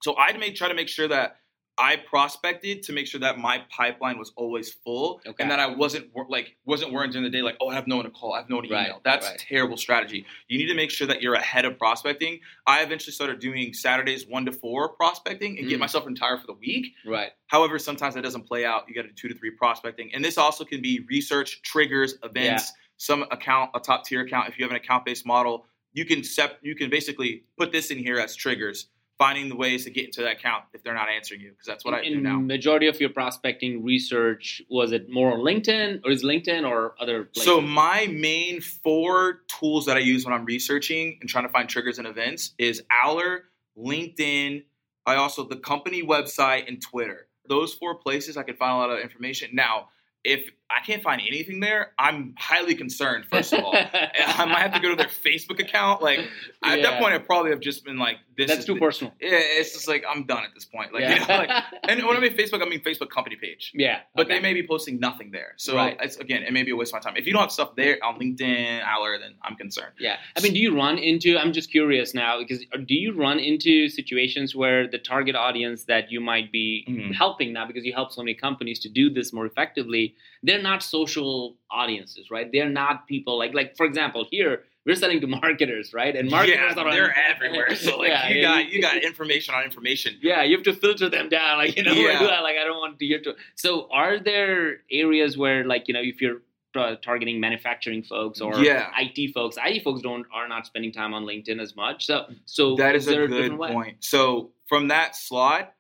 So 0.02 0.16
I'd 0.16 0.38
make 0.40 0.56
try 0.56 0.68
to 0.68 0.74
make 0.74 0.88
sure 0.88 1.06
that 1.08 1.36
I 1.82 1.96
prospected 1.96 2.84
to 2.84 2.92
make 2.92 3.08
sure 3.08 3.18
that 3.20 3.38
my 3.38 3.62
pipeline 3.76 4.16
was 4.16 4.32
always 4.36 4.70
full 4.72 5.20
Okay. 5.26 5.42
and 5.42 5.50
that 5.50 5.58
I 5.58 5.66
wasn't 5.66 6.06
like 6.28 6.56
wasn't 6.64 6.92
worrying 6.92 7.10
during 7.10 7.24
the 7.24 7.30
day 7.30 7.42
like 7.42 7.56
oh 7.60 7.68
I 7.68 7.74
have 7.74 7.88
no 7.88 7.96
one 7.96 8.04
to 8.04 8.10
call 8.12 8.34
I 8.34 8.38
have 8.38 8.48
no 8.48 8.56
one 8.56 8.68
to 8.68 8.72
Right, 8.72 8.86
email. 8.86 9.00
That's 9.04 9.26
right. 9.26 9.34
a 9.34 9.38
terrible 9.44 9.76
strategy. 9.76 10.24
You 10.48 10.58
need 10.58 10.66
to 10.68 10.74
make 10.74 10.90
sure 10.92 11.08
that 11.08 11.20
you're 11.20 11.34
ahead 11.34 11.64
of 11.64 11.76
prospecting. 11.78 12.38
I 12.66 12.82
eventually 12.82 13.12
started 13.12 13.40
doing 13.40 13.74
Saturdays 13.74 14.26
one 14.28 14.44
to 14.46 14.52
four 14.52 14.90
prospecting 14.90 15.58
and 15.58 15.68
get 15.68 15.76
Mm. 15.78 15.80
myself 15.80 16.06
retired 16.06 16.40
for 16.40 16.46
the 16.46 16.54
week. 16.54 16.94
right 17.04 17.32
However, 17.48 17.78
sometimes 17.78 18.14
that 18.14 18.22
doesn't 18.22 18.46
play 18.46 18.64
out. 18.64 18.84
You 18.88 18.94
got 18.94 19.02
to 19.02 19.08
do 19.08 19.14
two 19.14 19.28
to 19.28 19.34
three 19.34 19.50
prospecting, 19.50 20.14
and 20.14 20.24
this 20.24 20.38
also 20.38 20.64
can 20.64 20.80
be 20.80 21.04
research, 21.08 21.60
triggers, 21.62 22.14
events. 22.22 22.72
Some 22.98 23.24
account, 23.32 23.70
a 23.74 23.80
top 23.80 24.04
tier 24.06 24.20
account. 24.20 24.48
If 24.48 24.58
you 24.58 24.64
have 24.64 24.70
an 24.70 24.76
account 24.76 25.04
based 25.04 25.26
model, 25.26 25.66
you 25.92 26.04
can 26.06 26.22
sep- 26.24 26.58
You 26.62 26.74
can 26.74 26.88
basically 26.88 27.44
put 27.58 27.72
this 27.72 27.90
in 27.90 27.98
here 27.98 28.18
as 28.18 28.34
triggers, 28.36 28.86
finding 29.22 29.48
the 29.48 29.54
ways 29.54 29.84
to 29.84 29.90
get 29.90 30.04
into 30.04 30.20
that 30.20 30.32
account 30.32 30.64
if 30.72 30.82
they're 30.82 30.94
not 30.94 31.08
answering 31.08 31.40
you, 31.40 31.50
because 31.50 31.66
that's 31.66 31.84
what 31.84 31.94
I 31.94 32.00
in, 32.00 32.14
do 32.14 32.20
now. 32.20 32.40
majority 32.40 32.88
of 32.88 33.00
your 33.00 33.10
prospecting 33.10 33.84
research 33.84 34.60
was 34.68 34.90
it 34.90 35.08
more 35.08 35.32
on 35.32 35.38
linkedin 35.40 36.00
or 36.04 36.10
is 36.10 36.24
linkedin 36.24 36.68
or 36.68 36.94
other 37.00 37.24
places? 37.24 37.44
So 37.44 37.60
my 37.60 38.08
main 38.10 38.60
four 38.60 39.42
tools 39.46 39.86
that 39.86 39.96
I 39.96 40.00
use 40.00 40.24
when 40.24 40.34
I'm 40.34 40.44
researching 40.44 41.18
and 41.20 41.30
trying 41.30 41.46
to 41.46 41.52
find 41.52 41.68
triggers 41.68 41.98
and 41.98 42.06
events 42.08 42.54
is 42.58 42.82
Owler, 42.90 43.44
LinkedIn. 43.78 44.64
I 45.06 45.14
also 45.14 45.46
the 45.46 45.56
company 45.56 46.02
website 46.02 46.66
and 46.66 46.82
Twitter. 46.82 47.28
Those 47.48 47.72
four 47.74 47.94
places 47.94 48.36
I 48.36 48.42
can 48.42 48.56
find 48.56 48.72
a 48.72 48.76
lot 48.76 48.90
of 48.90 48.98
information. 48.98 49.50
Now, 49.52 49.88
if 50.24 50.50
I 50.74 50.84
can't 50.84 51.02
find 51.02 51.20
anything 51.26 51.60
there, 51.60 51.92
I'm 51.98 52.34
highly 52.38 52.74
concerned. 52.74 53.26
First 53.26 53.52
of 53.52 53.62
all, 53.64 53.74
I 53.76 54.44
might 54.46 54.60
have 54.60 54.74
to 54.74 54.80
go 54.80 54.90
to 54.90 54.96
their 54.96 55.06
Facebook 55.08 55.60
account. 55.60 56.02
Like 56.02 56.20
at 56.62 56.78
Yeah. 56.78 56.90
that 56.90 57.00
point, 57.00 57.14
I 57.14 57.18
probably 57.18 57.50
have 57.50 57.60
just 57.60 57.84
been 57.84 57.98
like, 57.98 58.16
"This 58.36 58.48
That's 58.48 58.60
is 58.60 58.66
too 58.66 58.74
the- 58.74 58.80
personal. 58.80 59.12
Yeah, 59.20 59.30
it's 59.32 59.72
just 59.72 59.88
like 59.88 60.04
I'm 60.08 60.24
done 60.24 60.44
at 60.44 60.54
this 60.54 60.64
point. 60.64 60.92
Like 60.92 61.02
yeah. 61.02 61.14
you 61.14 61.20
know, 61.20 61.26
like 61.26 61.50
and 61.88 62.02
when 62.06 62.16
I 62.16 62.20
mean 62.20 62.34
Facebook, 62.36 62.62
I 62.62 62.68
mean 62.68 62.80
Facebook 62.80 63.10
company 63.10 63.36
page. 63.36 63.72
yeah, 63.74 64.00
But 64.14 64.26
okay. 64.26 64.34
they 64.36 64.40
may 64.40 64.54
be 64.54 64.66
posting 64.66 64.98
nothing 64.98 65.30
there. 65.30 65.52
So 65.56 65.76
Right. 65.76 65.96
it's 66.00 66.16
again, 66.16 66.42
it 66.42 66.52
may 66.52 66.62
be 66.62 66.70
a 66.70 66.76
waste 66.76 66.92
of 66.94 67.02
my 67.04 67.10
time. 67.10 67.16
If 67.16 67.26
you 67.26 67.32
don't 67.32 67.42
have 67.42 67.52
stuff 67.52 67.76
there 67.76 67.98
on 68.04 68.18
LinkedIn, 68.18 68.82
Owler, 68.84 69.18
then 69.18 69.34
I'm 69.42 69.56
concerned. 69.56 69.92
Yeah, 69.98 70.16
I 70.36 70.40
mean, 70.40 70.52
do 70.54 70.58
you 70.60 70.74
run 70.76 70.98
into? 70.98 71.36
I'm 71.38 71.52
just 71.52 71.70
curious 71.70 72.14
now 72.14 72.38
because 72.38 72.60
uh, 72.72 72.78
do 72.78 72.94
you 72.94 73.12
run 73.12 73.38
into 73.38 73.88
situations 73.88 74.54
where 74.56 74.88
the 74.88 74.98
target 74.98 75.34
audience 75.36 75.84
that 75.84 76.10
you 76.10 76.20
might 76.20 76.50
be 76.52 76.84
Mhm. 76.88 77.14
helping 77.14 77.52
now 77.52 77.66
because 77.66 77.84
you 77.84 77.92
help 77.92 78.12
so 78.12 78.22
many 78.22 78.34
companies 78.34 78.78
to 78.80 78.88
do 78.88 79.10
this 79.10 79.32
more 79.32 79.46
effectively? 79.46 80.14
They're 80.42 80.61
not 80.62 80.82
social 80.82 81.56
audiences, 81.70 82.30
right? 82.30 82.50
They're 82.52 82.68
not 82.68 83.06
people 83.06 83.38
like 83.38 83.54
like 83.54 83.76
for 83.76 83.86
example 83.86 84.26
here 84.30 84.64
we're 84.84 84.96
selling 84.96 85.20
to 85.20 85.26
marketers, 85.28 85.94
right? 85.94 86.14
And 86.16 86.28
marketers 86.28 86.74
yeah, 86.76 86.82
are 86.82 86.90
they're 86.90 87.14
everywhere. 87.16 87.74
So 87.76 87.98
like 87.98 88.08
Yeah, 88.08 88.28
you 88.28 88.36
yeah, 88.36 88.42
got 88.42 88.68
you 88.72 88.82
got 88.82 88.96
information 89.04 89.54
on 89.54 89.62
information. 89.64 90.18
Yeah, 90.20 90.42
you 90.42 90.56
have 90.56 90.64
to 90.64 90.72
filter 90.74 91.08
them 91.08 91.28
down, 91.28 91.58
like 91.58 91.76
you 91.76 91.82
know, 91.84 91.92
Yeah. 92.08 92.40
like 92.40 92.56
I 92.56 92.64
don't 92.64 92.78
want 92.78 92.98
to 92.98 93.06
hear 93.06 93.20
to. 93.22 93.34
So, 93.54 93.88
are 93.92 94.18
there 94.18 94.78
areas 94.90 95.36
where, 95.38 95.64
like 95.64 95.86
you 95.88 95.94
know, 95.94 96.00
if 96.02 96.20
you're 96.20 96.38
uh, 96.74 96.96
targeting 96.96 97.38
manufacturing 97.38 98.02
folks 98.02 98.40
or 98.40 98.58
Yeah. 98.58 98.90
IT 98.98 99.32
folks, 99.34 99.56
IT 99.64 99.84
folks 99.84 100.02
don't 100.02 100.26
are 100.32 100.48
not 100.48 100.66
spending 100.66 100.90
time 100.92 101.14
on 101.14 101.24
LinkedIn 101.24 101.60
as 101.60 101.76
much. 101.76 102.06
So, 102.06 102.26
so 102.46 102.74
That 102.76 102.96
is 102.96 103.04
there 103.04 103.24
a 103.24 103.28
good 103.28 103.56
point. 103.58 103.98
So 104.00 104.50
from 104.68 104.88
that 104.88 105.14
slot, 105.14 105.74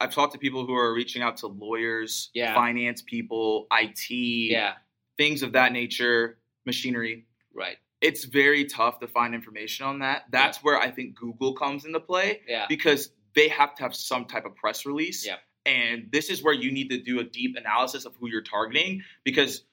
I've 0.00 0.12
talked 0.12 0.32
to 0.34 0.38
people 0.38 0.66
who 0.66 0.74
are 0.74 0.92
reaching 0.92 1.22
out 1.22 1.36
to 1.38 1.46
lawyers, 1.46 2.30
Yeah. 2.34 2.54
finance 2.54 3.02
people, 3.02 3.66
IT, 3.70 4.10
Yeah, 4.50 4.74
things 5.16 5.42
of 5.42 5.52
that 5.52 5.72
nature, 5.72 6.38
machinery. 6.64 7.26
right. 7.54 7.78
It's 8.02 8.24
very 8.24 8.66
tough 8.66 9.00
to 9.00 9.08
find 9.08 9.34
information 9.34 9.86
on 9.86 10.00
that. 10.00 10.24
That's 10.30 10.62
where 10.62 10.78
I 10.78 10.90
think 10.90 11.14
Google 11.14 11.54
comes 11.54 11.86
into 11.86 11.98
play 11.98 12.42
Yeah, 12.46 12.66
because 12.68 13.12
they 13.34 13.48
have 13.48 13.74
to 13.76 13.82
have 13.82 13.94
some 13.96 14.26
type 14.26 14.44
of 14.44 14.54
press 14.54 14.84
release. 14.84 15.24
Yeah. 15.26 15.36
And 15.64 16.08
this 16.12 16.28
is 16.30 16.42
where 16.42 16.52
you 16.54 16.70
need 16.70 16.90
to 16.90 16.98
do 16.98 17.20
a 17.20 17.24
deep 17.24 17.56
analysis 17.56 18.04
of 18.04 18.14
who 18.16 18.28
you're 18.28 18.42
targeting 18.42 19.02
because 19.24 19.64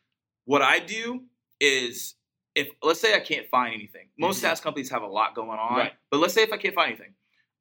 what 0.45 0.61
I 0.61 0.79
do 0.79 1.25
is 1.59 2.15
if 2.55 2.69
let's 2.81 2.99
say 3.01 3.13
I 3.15 3.19
can't 3.19 3.47
find 3.49 3.73
anything. 3.73 4.09
Most 4.17 4.37
Mhm. 4.37 4.41
SaaS 4.41 4.61
companies 4.61 4.89
have 4.91 5.01
a 5.01 5.07
lot 5.07 5.33
going 5.35 5.59
on, 5.59 5.77
Right. 5.77 5.93
but 6.09 6.17
let's 6.19 6.33
say 6.33 6.43
if 6.43 6.53
I 6.53 6.57
can't 6.57 6.75
find 6.75 6.89
anything, 6.89 7.13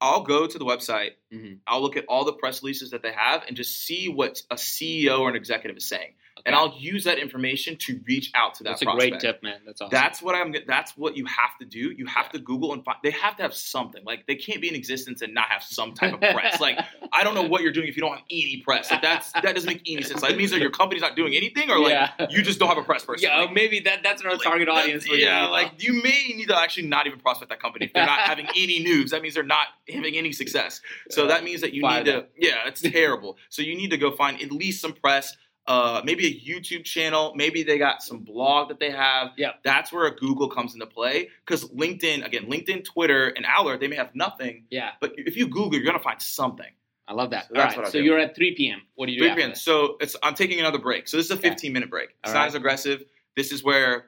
I'll 0.03 0.23
go 0.23 0.47
to 0.49 0.59
the 0.59 0.65
website, 0.65 1.13
Mhm. 1.33 1.61
I'll 1.67 1.81
look 1.81 1.97
at 1.97 2.05
all 2.07 2.25
the 2.25 2.33
press 2.33 2.61
releases 2.63 2.91
that 2.91 3.03
they 3.03 3.13
have 3.13 3.45
and 3.47 3.57
just 3.57 3.85
see 3.87 4.09
what 4.09 4.43
a 4.51 4.57
CEO 4.59 5.21
or 5.21 5.31
an 5.31 5.37
executive 5.37 5.77
is 5.77 5.87
saying. 5.87 6.15
And 6.47 6.55
I'll 6.55 6.75
use 6.77 7.05
that 7.05 7.19
information 7.19 7.77
to 7.79 8.01
reach 8.07 8.31
out 8.35 8.55
to 8.55 8.65
that 8.65 8.71
that's 8.71 8.83
a 8.83 8.87
great 8.87 9.21
tip, 9.21 9.43
man. 9.43 9.61
That's 9.65 9.81
awesome. 9.81 9.91
That's 9.91 10.23
what 10.23 10.35
I'm. 10.35 10.55
That's 10.67 10.97
what 10.97 11.17
you 11.17 11.27
have 11.27 11.57
to 11.61 11.65
do. 11.65 11.93
You 11.93 12.07
have 12.07 12.31
to 12.31 12.39
Google 12.39 12.73
and 12.73 12.85
find. 12.85 12.99
They 13.03 13.11
have 13.11 13.37
to 13.37 13.43
have 13.43 13.55
something. 13.55 14.05
Like 14.05 14.27
they 14.27 14.37
can't 14.37 14.61
be 14.61 14.69
in 14.69 14.75
existence 14.75 15.23
and 15.23 15.35
not 15.35 15.49
have 15.49 15.63
some 15.63 15.95
type 15.95 16.15
of 16.15 16.21
press. 16.21 16.61
Like 16.61 16.79
I 17.13 17.25
don't 17.25 17.35
know 17.35 17.43
what 17.43 17.63
you're 17.63 17.73
doing 17.73 17.89
if 17.89 17.97
you 17.97 18.03
don't 18.03 18.13
have 18.13 18.25
any 18.31 18.63
press. 18.65 18.91
Like 18.91 19.03
that's 19.03 19.33
that 19.33 19.55
doesn't 19.55 19.69
make 19.69 19.83
any 19.87 20.03
sense. 20.03 20.23
Like, 20.23 20.33
it 20.33 20.37
means 20.37 20.51
that 20.51 20.61
your 20.61 20.71
company's 20.71 21.03
not 21.03 21.17
doing 21.17 21.35
anything, 21.35 21.71
or 21.71 21.79
like 21.79 21.93
yeah. 21.93 22.27
you 22.31 22.43
just 22.43 22.59
don't 22.59 22.69
have 22.69 22.79
a 22.79 22.83
press 22.83 23.05
person. 23.05 23.29
yeah, 23.29 23.41
Like, 23.41 23.53
maybe 23.53 23.81
that 23.81 24.03
that's 24.03 24.23
our 24.23 24.33
like, 24.33 24.43
target 24.43 24.69
audience. 24.69 25.07
Yeah, 25.09 25.47
like 25.47 25.83
you 25.83 26.03
may 26.03 26.33
need 26.37 26.49
to 26.49 26.59
actually 26.59 26.87
not 26.87 27.07
even 27.07 27.19
prospect 27.19 27.51
that 27.51 27.61
company 27.61 27.87
if 27.87 27.93
they're 27.93 28.07
not 28.07 28.21
having 28.21 28.47
any 28.57 28.81
news. 28.81 29.11
That 29.11 29.23
means 29.23 29.35
they're 29.35 29.43
not 29.43 29.69
having 29.89 30.17
any 30.17 30.33
success. 30.33 30.81
So 31.11 31.27
that 31.27 31.45
means 31.45 31.61
that 31.61 31.73
you 31.73 31.83
need 31.83 32.05
to. 32.07 32.27
Yeah, 32.37 32.67
it's 32.67 32.81
terrible. 32.93 33.37
So 33.49 33.63
you 33.63 33.77
need 33.77 33.91
to 33.91 33.99
go 33.99 34.13
find 34.13 34.41
at 34.41 34.53
least 34.53 34.81
some 34.81 34.93
press. 34.93 35.37
Uh, 35.67 36.03
maybe 36.05 36.27
a 36.27 36.31
YouTube 36.41 36.85
channel, 36.85 37.33
maybe 37.37 37.63
they 37.63 37.79
got 37.79 38.03
some 38.03 38.19
blog 38.21 38.69
that 38.69 38.81
they 38.81 38.91
have. 38.91 39.31
Yeah, 39.37 39.53
That's 39.63 39.93
where 39.93 40.07
a 40.07 40.15
Google 40.15 40.49
comes 40.49 40.75
into 40.75 40.87
play 40.87 41.29
because 41.47 41.65
LinkedIn, 41.71 42.25
again, 42.27 42.47
LinkedIn, 42.47 42.85
Twitter, 42.85 43.29
and 43.29 43.47
Owler, 43.47 43.79
they 43.79 43.87
may 43.89 43.97
have 43.97 44.15
nothing, 44.15 44.65
Yeah, 44.71 44.91
but 45.01 45.13
if 45.17 45.37
you 45.37 45.47
Google, 45.47 45.75
you're 45.75 45.85
gonna 45.85 45.99
find 46.03 46.21
something. 46.21 46.67
I 47.07 47.15
love 47.15 47.31
that. 47.31 47.49
So 47.49 47.61
All 47.61 47.67
what 47.77 47.87
so 47.87 47.93
do. 47.93 48.03
you're 48.05 48.19
at 48.19 48.35
3 48.35 48.55
p.m. 48.55 48.83
What 48.95 49.07
do 49.07 49.13
you 49.13 49.19
do? 49.19 49.25
3 49.25 49.31
after 49.31 49.41
p.m. 49.43 49.55
So 49.55 49.97
it's 50.01 50.17
I'm 50.23 50.35
taking 50.35 50.61
another 50.61 50.79
break. 50.79 51.09
So 51.09 51.17
this 51.17 51.27
is 51.27 51.33
a 51.33 51.35
Okay. 51.35 51.51
15 51.51 51.73
minute 51.73 51.91
break. 51.91 52.11
It's 52.23 52.31
All 52.31 52.35
not 52.35 52.41
right. 52.41 52.47
as 52.49 52.55
aggressive. 52.55 53.05
This 53.37 53.53
is 53.53 53.63
where 53.63 54.07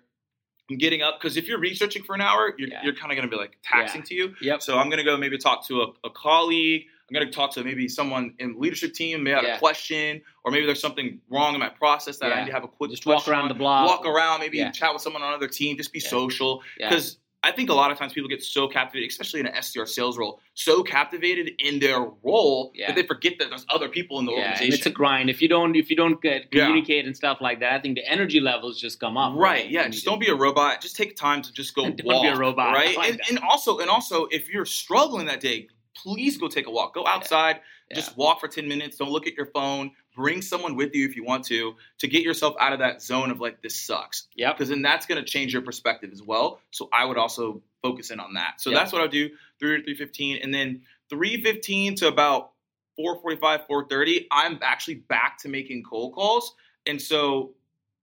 I'm 0.70 0.78
getting 0.78 1.02
up 1.02 1.20
because 1.20 1.36
if 1.36 1.46
you're 1.48 1.58
researching 1.58 2.02
for 2.04 2.14
an 2.14 2.20
hour, 2.20 2.54
you're, 2.56 2.68
Yeah. 2.68 2.80
you're 2.84 2.94
kind 2.94 3.12
of 3.12 3.16
gonna 3.16 3.28
be 3.28 3.36
like 3.36 3.58
taxing 3.62 4.02
to 4.04 4.14
you. 4.14 4.34
Yep. 4.40 4.62
So 4.62 4.78
I'm 4.78 4.90
gonna 4.90 5.04
go 5.04 5.16
maybe 5.16 5.38
talk 5.38 5.66
to 5.66 5.82
a, 5.82 5.86
a 6.04 6.10
colleague. 6.10 6.86
I'm 7.10 7.14
gonna 7.14 7.30
talk 7.30 7.52
to 7.54 7.64
maybe 7.64 7.86
someone 7.88 8.34
in 8.38 8.58
leadership 8.58 8.94
team. 8.94 9.22
May 9.22 9.30
have 9.30 9.42
Yeah. 9.44 9.56
a 9.56 9.58
question, 9.58 10.22
or 10.44 10.50
maybe 10.50 10.64
there's 10.64 10.80
something 10.80 11.20
wrong 11.28 11.52
in 11.54 11.60
my 11.60 11.68
process 11.68 12.16
that 12.18 12.32
I 12.32 12.40
need 12.40 12.46
to 12.46 12.52
have 12.52 12.64
a 12.64 12.68
quick 12.68 12.90
Just 12.90 13.04
walk 13.04 13.28
around 13.28 13.42
on. 13.42 13.48
the 13.48 13.54
block. 13.54 13.86
walk 13.86 14.06
around, 14.06 14.40
maybe 14.40 14.58
Yeah. 14.58 14.70
chat 14.70 14.92
with 14.94 15.02
someone 15.02 15.22
on 15.22 15.28
another 15.28 15.48
team. 15.48 15.76
Just 15.76 15.92
be 15.92 15.98
Yeah. 16.02 16.08
social 16.08 16.62
Yeah. 16.78 16.88
because. 16.88 17.18
I 17.46 17.52
think 17.52 17.68
a 17.68 17.74
lot 17.74 17.90
of 17.90 17.98
times 17.98 18.14
people 18.14 18.30
get 18.30 18.42
so 18.42 18.66
captivated, 18.66 19.10
especially 19.10 19.40
in 19.40 19.46
an 19.46 19.54
SDR 19.54 19.84
sales 19.84 20.16
role, 20.16 20.40
so 20.54 20.82
captivated 20.82 21.52
in 21.58 21.78
their 21.78 22.00
role 22.22 22.72
Yeah. 22.74 22.86
that 22.86 22.96
they 22.96 23.02
forget 23.06 23.34
that 23.38 23.50
there's 23.50 23.66
other 23.68 23.86
people 23.90 24.18
in 24.18 24.24
the 24.24 24.32
yeah, 24.32 24.38
and 24.38 24.44
organization. 24.54 24.74
it's 24.78 24.86
a 24.86 24.90
grind. 24.90 25.28
If 25.28 25.42
you 25.42 25.48
don't, 25.48 25.76
if 25.76 25.90
you 25.90 25.94
don't 25.96 26.22
get 26.22 26.46
Yeah. 26.50 26.64
communicate 26.64 27.04
and 27.04 27.14
stuff 27.14 27.42
like 27.42 27.60
that, 27.60 27.74
I 27.74 27.80
think 27.80 27.96
the 27.96 28.10
energy 28.10 28.40
levels 28.40 28.80
just 28.80 28.98
come 28.98 29.18
up. 29.18 29.34
Right. 29.36 29.68
Yeah. 29.68 29.86
Just 29.88 30.06
don't 30.06 30.20
be 30.20 30.28
a 30.28 30.34
robot. 30.34 30.80
Just 30.80 30.96
take 30.96 31.16
time 31.16 31.42
to 31.42 31.52
just 31.52 31.74
go 31.74 31.82
Don't 31.90 32.02
walk. 32.04 32.22
be 32.22 32.28
a 32.28 32.34
robot. 32.34 32.72
Right. 32.72 32.96
like 32.96 33.10
and, 33.10 33.20
and 33.28 33.38
also, 33.40 33.76
and 33.78 33.90
also, 33.90 34.24
if 34.30 34.48
you're 34.48 34.64
struggling 34.64 35.26
that 35.26 35.40
day, 35.40 35.68
please 35.96 36.36
go 36.36 36.48
take 36.48 36.66
a 36.66 36.70
walk. 36.70 36.94
Go 36.94 37.06
outside. 37.06 37.60
Yeah. 37.90 37.96
Just 37.96 38.16
walk 38.16 38.40
for 38.40 38.48
ten 38.48 38.66
minutes. 38.68 38.96
Don't 38.96 39.10
look 39.10 39.26
at 39.26 39.34
your 39.34 39.46
phone. 39.46 39.92
Bring 40.14 40.42
someone 40.42 40.76
with 40.76 40.94
you 40.94 41.06
if 41.06 41.16
you 41.16 41.24
want 41.24 41.44
to 41.46 41.74
to 41.98 42.08
get 42.08 42.22
yourself 42.22 42.54
out 42.60 42.72
of 42.72 42.78
that 42.80 43.02
zone 43.02 43.30
of 43.30 43.40
like 43.40 43.62
this 43.62 43.80
sucks. 43.80 44.28
Yeah. 44.34 44.52
Because 44.52 44.68
then 44.68 44.82
that's 44.82 45.06
going 45.06 45.22
to 45.22 45.28
change 45.28 45.52
your 45.52 45.62
perspective 45.62 46.10
as 46.12 46.22
well. 46.22 46.60
So 46.70 46.88
I 46.92 47.04
would 47.04 47.18
also 47.18 47.62
focus 47.82 48.10
in 48.10 48.20
on 48.20 48.34
that. 48.34 48.60
So 48.60 48.70
Yep. 48.70 48.78
that's 48.78 48.92
what 48.92 49.02
I'll 49.02 49.08
do. 49.08 49.30
Three 49.58 49.78
to 49.78 49.82
three 49.84 49.94
fifteen, 49.96 50.38
and 50.42 50.52
then 50.52 50.82
three 51.10 51.42
fifteen 51.42 51.94
to 51.96 52.08
about 52.08 52.52
four 52.96 53.20
forty 53.20 53.36
five, 53.36 53.66
four 53.66 53.86
thirty. 53.88 54.26
I'm 54.30 54.58
actually 54.62 54.96
back 54.96 55.38
to 55.38 55.48
making 55.48 55.82
cold 55.82 56.14
calls, 56.14 56.54
and 56.86 57.00
so 57.00 57.54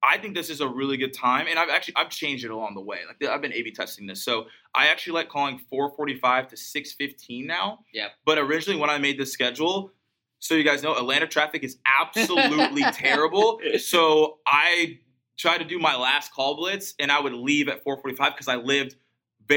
I 0.04 0.18
think 0.18 0.36
this 0.36 0.50
is 0.50 0.62
a 0.62 0.68
really 0.68 0.98
good 0.98 1.14
time, 1.14 1.48
and 1.48 1.60
I've 1.60 1.70
actually 1.70 1.96
I've 1.96 2.10
changed 2.10 2.44
it 2.44 2.52
along 2.52 2.74
the 2.76 2.82
way. 2.82 3.00
Like 3.08 3.30
I've 3.30 3.42
been 3.42 3.54
A/B 3.54 3.72
testing 3.72 4.08
this, 4.08 4.24
so 4.24 4.48
I 4.74 4.88
actually 4.88 5.14
like 5.14 5.30
calling 5.30 5.62
4:45 5.72 6.48
to 6.50 6.56
6:15 6.56 7.46
now. 7.46 7.80
Yeah. 7.94 8.08
But 8.26 8.38
originally, 8.38 8.80
when 8.80 8.90
I 8.90 8.98
made 8.98 9.20
this 9.20 9.32
schedule, 9.32 9.92
so 10.40 10.56
you 10.56 10.64
guys 10.64 10.82
know, 10.82 10.96
Atlanta 10.96 11.28
traffic 11.28 11.64
is 11.64 11.78
absolutely 11.86 12.84
terrible. 12.94 13.62
So 13.78 14.40
I 14.48 15.00
tried 15.38 15.60
to 15.60 15.66
do 15.66 15.78
my 15.80 15.96
last 15.96 16.34
call 16.34 16.56
blitz, 16.56 16.96
and 17.00 17.12
I 17.12 17.20
would 17.20 17.34
leave 17.34 17.68
at 17.68 17.84
4:45 17.84 18.18
because 18.18 18.48
I 18.48 18.56
lived 18.56 18.96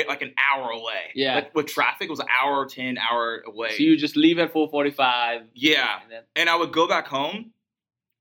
like 0.08 0.22
an 0.22 0.34
hour 0.36 0.70
away. 0.70 1.12
Yeah. 1.14 1.36
Like 1.36 1.54
with 1.54 1.66
traffic, 1.66 2.08
it 2.08 2.10
was 2.10 2.20
an 2.20 2.26
hour, 2.28 2.58
or 2.58 2.66
10 2.66 2.98
hour 2.98 3.42
away. 3.46 3.70
So 3.76 3.82
you 3.84 3.96
just 3.96 4.16
leave 4.16 4.38
at 4.38 4.52
4:45. 4.52 5.46
yeah 5.54 6.00
And 6.02 6.10
then, 6.10 6.22
and 6.36 6.50
I 6.50 6.56
would 6.56 6.72
go 6.72 6.88
back 6.88 7.06
home, 7.06 7.52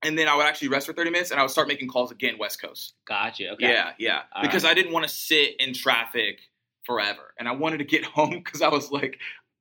and 0.04 0.16
then 0.18 0.28
I 0.28 0.36
would 0.36 0.46
actually 0.46 0.68
rest 0.68 0.86
for 0.86 0.92
thirty 0.92 1.10
minutes, 1.10 1.30
and 1.30 1.40
I 1.40 1.42
would 1.42 1.50
start 1.50 1.66
making 1.68 1.88
calls 1.88 2.10
again 2.12 2.36
West 2.38 2.60
Coast. 2.62 2.94
gotcha. 3.06 3.50
Okay. 3.54 3.68
Yeah, 3.68 3.92
yeah, 3.98 4.22
All 4.34 4.42
because 4.42 4.64
I 4.64 4.74
didn't 4.74 4.92
want 4.92 5.06
to 5.08 5.12
sit 5.12 5.56
in 5.58 5.74
traffic 5.74 6.40
forever, 6.84 7.34
and 7.38 7.48
I 7.48 7.52
wanted 7.52 7.78
to 7.78 7.84
get 7.84 8.04
home 8.16 8.30
because 8.44 8.62
I 8.62 8.68
was 8.68 8.90
like, 8.90 9.18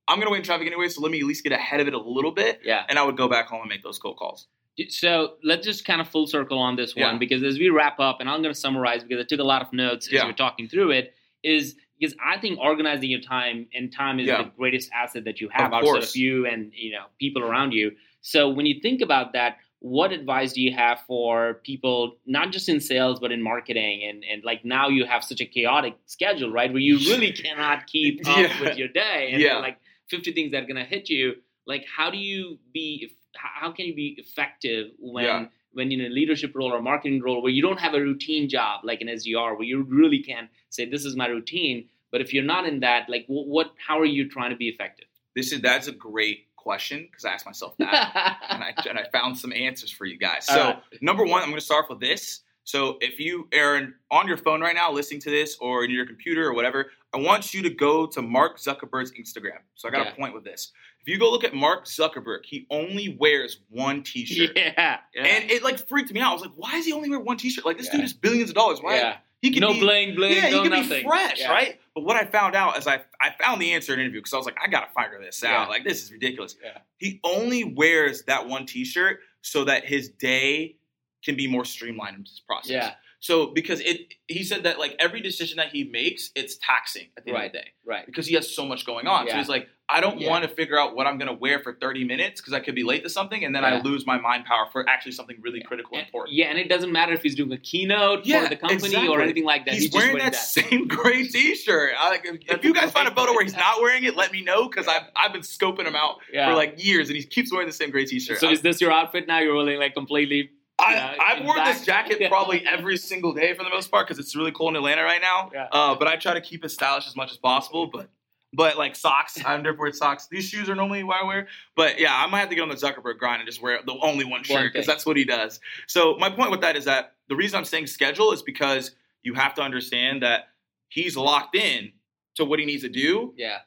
I'm 0.07 0.19
gonna 0.19 0.31
wait 0.31 0.39
in 0.39 0.43
traffic 0.43 0.67
anyway, 0.67 0.89
so 0.89 1.01
let 1.01 1.12
me 1.12 1.19
at 1.19 1.25
least 1.25 1.43
get 1.43 1.53
ahead 1.53 1.79
of 1.79 1.88
it 1.88 1.93
a 1.93 2.00
little 2.00 2.31
bit, 2.31 2.59
Yeah. 2.63 2.83
and 2.89 3.00
I 3.00 3.03
would 3.03 3.17
go 3.17 3.27
back 3.27 3.47
home 3.47 3.62
and 3.62 3.69
make 3.69 3.83
those 3.83 3.97
cold 4.00 4.17
calls. 4.17 4.47
So 4.89 5.35
let's 5.43 5.65
just 5.65 5.85
kind 5.85 6.01
of 6.01 6.07
full 6.07 6.25
circle 6.25 6.57
on 6.57 6.75
this 6.75 6.95
one 6.95 7.13
Yeah. 7.13 7.17
because 7.19 7.43
as 7.43 7.59
we 7.59 7.69
wrap 7.69 8.00
up, 8.00 8.17
and 8.19 8.27
I'm 8.29 8.41
going 8.41 8.53
to 8.53 8.59
summarize 8.59 9.03
because 9.03 9.23
I 9.23 9.27
took 9.27 9.39
a 9.39 9.43
lot 9.43 9.62
of 9.62 9.71
notes 9.71 10.07
as 10.07 10.13
Yeah. 10.13 10.23
we 10.23 10.31
we're 10.31 10.35
talking 10.35 10.67
through 10.67 10.91
it, 10.91 11.13
is 11.43 11.75
because 12.00 12.15
I 12.25 12.39
think 12.39 12.57
organizing 12.59 13.12
your 13.12 13.21
time 13.21 13.67
and 13.75 13.93
time 13.93 14.19
is 14.19 14.25
Yeah. 14.27 14.41
the 14.43 14.50
greatest 14.57 14.89
asset 14.91 15.25
that 15.25 15.39
you 15.39 15.50
have 15.50 15.67
Of 15.67 15.73
outside 15.73 15.85
course. 15.85 16.09
of 16.09 16.15
you 16.15 16.47
and 16.47 16.73
you 16.75 16.91
know 16.91 17.05
people 17.19 17.43
around 17.43 17.73
you. 17.73 17.91
So 18.21 18.50
when 18.50 18.65
you 18.65 18.79
think 18.81 19.01
about 19.01 19.33
that, 19.33 19.57
what 19.85 20.13
advice 20.13 20.53
do 20.53 20.61
you 20.61 20.71
have 20.73 20.97
for 21.05 21.55
people 21.65 22.15
not 22.25 22.53
just 22.53 22.69
in 22.69 22.79
sales 22.79 23.19
but 23.19 23.33
in 23.33 23.41
marketing 23.41 23.97
and 24.07 24.23
and 24.31 24.41
like 24.49 24.63
now 24.63 24.87
you 24.87 25.03
have 25.05 25.23
such 25.25 25.41
a 25.41 25.45
chaotic 25.45 25.93
schedule, 26.05 26.49
right? 26.59 26.71
Where 26.71 26.79
you 26.89 26.97
really 27.11 27.31
cannot 27.45 27.85
keep 27.87 28.25
up 28.27 28.37
Yeah. 28.37 28.61
with 28.61 28.77
your 28.77 28.87
day 28.87 29.29
and 29.33 29.41
Yeah. 29.41 29.57
like 29.57 29.77
50 30.09 30.31
things 30.31 30.51
that 30.51 30.63
are 30.63 30.67
going 30.71 30.83
to 30.85 30.89
hit 30.95 31.09
you. 31.09 31.33
Like 31.65 31.83
how 31.97 32.09
do 32.09 32.17
you 32.17 32.59
be 32.73 33.11
how 33.35 33.71
can 33.73 33.85
you 33.87 33.95
be 33.95 34.15
effective 34.17 34.91
when 34.99 35.25
Yeah. 35.25 35.45
when 35.73 35.91
you're 35.91 36.05
in 36.05 36.11
a 36.13 36.15
leadership 36.15 36.51
role 36.55 36.71
or 36.73 36.81
marketing 36.81 37.21
role 37.21 37.41
where 37.43 37.51
you 37.51 37.61
don't 37.67 37.79
have 37.85 37.93
a 37.93 38.01
routine 38.09 38.47
job 38.47 38.81
like 38.85 39.01
an 39.01 39.09
SDR 39.09 39.51
where 39.57 39.67
you 39.71 39.77
really 39.83 40.21
can 40.31 40.47
say 40.69 40.85
this 40.85 41.03
is 41.03 41.15
my 41.17 41.27
routine 41.27 41.89
but 42.11 42.21
if 42.21 42.33
you're 42.33 42.49
not 42.55 42.63
in 42.71 42.79
that 42.87 43.09
like 43.09 43.25
what 43.27 43.67
how 43.85 43.99
are 43.99 44.05
you 44.17 44.29
trying 44.29 44.51
to 44.51 44.55
be 44.65 44.69
effective 44.69 45.07
This 45.35 45.51
is 45.51 45.59
that's 45.61 45.87
a 45.87 45.91
great 46.09 46.39
question 46.63 47.08
because 47.10 47.25
I 47.25 47.29
asked 47.32 47.46
myself 47.46 47.75
that, 47.77 48.38
and 48.50 48.63
I 48.63 48.74
and 48.89 48.98
I 48.98 49.03
found 49.12 49.38
some 49.38 49.53
answers 49.53 49.91
for 49.91 50.05
you 50.05 50.18
guys. 50.18 50.46
So 50.48 50.55
right. 50.64 50.81
number 51.01 51.24
one, 51.25 51.42
I'm 51.42 51.50
going 51.50 51.59
to 51.59 51.66
start 51.66 51.85
with 51.90 52.00
this. 52.00 52.42
So 52.66 52.98
if 53.01 53.20
you 53.20 53.50
are 53.59 53.90
on 54.09 54.25
your 54.27 54.37
phone 54.37 54.61
right 54.61 54.74
now 54.74 54.90
listening 54.90 55.20
to 55.22 55.29
this 55.29 55.57
or 55.59 55.83
in 55.83 55.92
your 55.92 56.05
computer 56.05 56.48
or 56.48 56.53
whatever, 56.53 56.92
I 57.14 57.18
want 57.18 57.53
you 57.53 57.61
to 57.61 57.70
go 57.70 58.05
to 58.07 58.22
Mark 58.22 58.57
Zuckerberg's 58.57 59.11
Instagram. 59.11 59.59
So 59.75 59.90
I 59.90 59.92
got 59.92 60.01
Okay. 60.01 60.11
a 60.11 60.16
point 60.16 60.33
with 60.33 60.46
this. 60.46 60.72
If 61.01 61.09
you 61.09 61.20
go 61.20 61.29
look 61.29 61.44
at 61.44 61.53
Mark 61.53 61.83
Zuckerberg, 61.85 62.46
he 62.46 62.66
only 62.70 63.18
wears 63.20 63.59
one 63.70 64.01
T-shirt. 64.01 64.51
yeah, 64.55 65.00
yeah. 65.14 65.25
And 65.25 65.51
it 65.51 65.61
like 65.61 65.85
freaked 65.90 66.14
me 66.14 66.22
out. 66.22 66.29
I 66.29 66.33
was 66.33 66.42
like, 66.42 66.53
why 66.55 66.72
does 66.72 66.85
he 66.85 66.94
only 66.94 67.09
wear 67.09 67.20
one 67.20 67.35
T-shirt? 67.35 67.66
Like 67.66 67.77
this 67.77 67.87
Yeah. 67.87 67.98
dude 67.98 68.05
is 68.05 68.14
billions 68.14 68.50
of 68.50 68.55
dollars. 68.55 68.79
Why? 68.81 68.96
yeah. 68.96 69.18
He 69.44 69.51
could 69.51 69.62
no 69.62 69.74
be, 69.74 69.79
bling 69.82 70.16
bling 70.16 70.32
yeah, 70.32 70.50
no 70.50 70.64
he 70.64 70.70
could 70.70 70.72
nothing 70.72 71.03
be 71.03 71.08
fresh, 71.08 71.40
Yeah. 71.40 71.51
right? 71.51 71.79
But 71.94 72.06
what 72.06 72.16
I 72.16 72.24
found 72.25 72.56
out 72.56 72.77
is 72.77 72.88
I 72.88 73.01
I 73.22 73.32
found 73.40 73.62
the 73.62 73.74
answer 73.74 73.94
in 73.94 74.00
an 74.00 74.06
interview 74.06 74.22
because 74.22 74.34
I 74.34 74.38
was 74.38 74.46
like, 74.46 74.58
I 74.64 74.68
gotta 74.70 74.88
figure 74.98 75.20
this 75.22 75.44
out. 75.44 75.64
Yeah. 75.64 75.68
Like 75.68 75.84
this 75.84 76.01
is 76.01 76.12
ridiculous. 76.12 76.56
Yeah. 76.64 76.77
He 76.98 77.20
only 77.24 77.64
wears 77.66 78.24
that 78.24 78.48
one 78.48 78.66
T-shirt 78.66 79.20
so 79.42 79.66
that 79.66 79.86
his 79.86 80.10
day 80.10 80.77
can 81.25 81.36
be 81.36 81.48
more 81.48 81.66
streamlined 81.66 82.16
in 82.16 82.22
his 82.24 82.40
process. 82.48 82.72
yeah 82.72 82.92
So 83.24 83.48
because 83.48 83.79
it, 83.79 84.16
he 84.27 84.44
said 84.44 84.64
that 84.64 84.79
like 84.79 84.98
every 85.00 85.22
decision 85.22 85.55
that 85.55 85.70
he 85.70 85.86
makes, 85.86 86.29
it's 86.36 86.57
taxing 86.57 87.07
at 87.16 87.24
the 87.24 87.29
end 87.31 87.38
Right. 87.40 87.46
of 87.46 87.51
the 87.53 87.57
day 87.59 87.68
right 87.86 88.05
because 88.05 88.27
he 88.27 88.36
has 88.36 88.53
so 88.53 88.66
much 88.66 88.86
going 88.86 89.07
on. 89.07 89.29
So 89.29 89.38
he's 89.38 89.48
like, 89.48 89.70
I 89.88 90.01
don't 90.01 90.20
Yeah. 90.20 90.29
want 90.29 90.44
to 90.44 90.50
figure 90.50 90.77
out 90.77 90.94
what 90.94 91.07
I'm 91.07 91.18
gonna 91.18 91.31
wear 91.33 91.59
for 91.59 91.72
30 91.74 92.03
minutes 92.03 92.42
because 92.42 92.51
I 92.51 92.59
could 92.59 92.75
be 92.75 92.83
late 92.83 93.01
to 93.03 93.09
something, 93.09 93.46
and 93.46 93.55
then 93.55 93.64
I 93.64 93.79
lose 93.79 94.05
my 94.05 94.18
mind 94.20 94.44
power 94.44 94.68
for 94.74 94.88
actually 94.90 95.14
something 95.14 95.38
really 95.42 95.62
critical 95.62 95.96
and 95.98 96.05
important. 96.05 96.36
yeah 96.36 96.48
and 96.48 96.57
it 96.59 96.68
doesn't 96.68 96.92
matter 96.92 97.14
if 97.14 97.22
he's 97.24 97.36
doing 97.36 97.51
a 97.53 97.57
keynote 97.57 98.25
Yeah, 98.25 98.44
for 98.44 98.50
the 98.50 98.55
company 98.57 98.88
exactly. 98.88 99.07
or 99.07 99.22
anything 99.22 99.46
like 99.46 99.66
that 99.68 99.75
He's, 99.75 99.86
just 99.90 99.96
wearing 99.96 100.18
that, 100.18 100.36
same 100.36 100.88
gray 100.90 101.25
T-shirt. 101.25 101.94
I, 101.98 102.09
like, 102.09 102.25
if, 102.25 102.42
if 102.57 102.66
you 102.66 102.74
guys 102.74 102.92
find 102.92 103.07
a 103.07 103.16
photo 103.16 103.31
where 103.31 103.44
he's 103.46 103.55
not 103.55 103.81
wearing 103.81 104.03
it, 104.03 104.18
let 104.18 104.33
me 104.33 104.42
know 104.42 104.68
because 104.68 104.86
Yeah. 104.88 104.96
I've 105.16 105.27
I've 105.27 105.31
been 105.33 105.44
scoping 105.44 105.86
him 105.88 105.96
out 105.96 106.18
yeah. 106.33 106.50
for 106.50 106.55
like 106.55 106.83
years, 106.83 107.07
and 107.09 107.16
he 107.16 107.24
keeps 107.24 107.53
wearing 107.53 107.68
the 107.68 107.74
same 107.74 107.90
gray 107.90 108.03
T-shirt. 108.05 108.40
so 108.42 108.50
I- 108.50 108.51
is 108.51 108.62
this 108.62 108.81
your 108.81 108.92
outfit 108.92 109.27
now 109.29 109.40
you're 109.40 109.55
wearing 109.55 109.79
like 109.79 109.94
completely 109.94 110.50
Yeah, 110.79 111.16
I've 111.20 111.46
worn 111.46 111.57
fact- 111.57 111.77
this 111.77 111.86
jacket 111.86 112.22
probably 112.29 112.66
every 112.66 112.98
single 112.98 113.33
day 113.33 113.53
for 113.53 113.64
the 113.64 113.70
most 113.70 113.92
part 113.92 114.07
because 114.07 114.20
it's 114.20 114.36
really 114.36 114.51
cold 114.51 114.72
in 114.72 114.75
Atlanta 114.77 115.03
right 115.03 115.22
now. 115.22 115.50
Yeah. 115.53 115.68
Uh, 115.72 115.96
but 115.96 116.07
I 116.07 116.16
try 116.16 116.33
to 116.33 116.42
keep 116.42 116.66
it 116.66 116.70
stylish 116.70 117.07
as 117.07 117.16
much 117.16 117.31
as 117.31 117.38
possible. 117.38 117.88
But 117.88 118.09
but 118.53 118.77
like 118.77 118.96
socks, 118.96 119.44
I 119.44 119.57
never 119.57 119.77
wear 119.77 119.94
socks. 119.94 120.27
These 120.29 120.46
shoes 120.50 120.70
are 120.70 120.75
normally 120.75 121.03
what 121.03 121.24
I 121.24 121.25
wear. 121.25 121.48
But 121.75 122.00
yeah, 122.00 122.14
I 122.14 122.27
might 122.27 122.40
have 122.40 122.50
to 122.50 122.55
get 122.55 122.62
on 122.62 122.70
the 122.70 122.75
Zuckerberg 122.75 123.18
grind 123.18 123.42
and 123.42 123.48
just 123.48 123.62
wear 123.62 123.79
the 123.86 123.98
only 124.01 124.25
one 124.25 124.44
shirt 124.44 124.74
because 124.74 124.86
that's 124.86 125.05
what 125.05 125.18
he 125.18 125.25
does. 125.25 125.59
So 125.88 126.16
my 126.20 126.29
point 126.29 126.51
with 126.51 126.62
that 126.62 126.75
is 126.75 126.86
that 126.86 127.14
the 127.29 127.36
reason 127.36 127.57
I'm 127.57 127.66
saying 127.66 127.88
schedule 127.88 128.31
is 128.31 128.42
because 128.42 128.92
you 129.24 129.33
have 129.33 129.53
to 129.55 129.62
understand 129.62 130.22
that 130.22 130.50
he's 130.90 131.18
locked 131.18 131.55
in 131.55 131.92
to 132.36 132.46
what 132.46 132.59
he 132.59 132.66
needs 132.66 132.83
to 132.83 132.90
do 132.90 133.33
yeah 133.38 133.59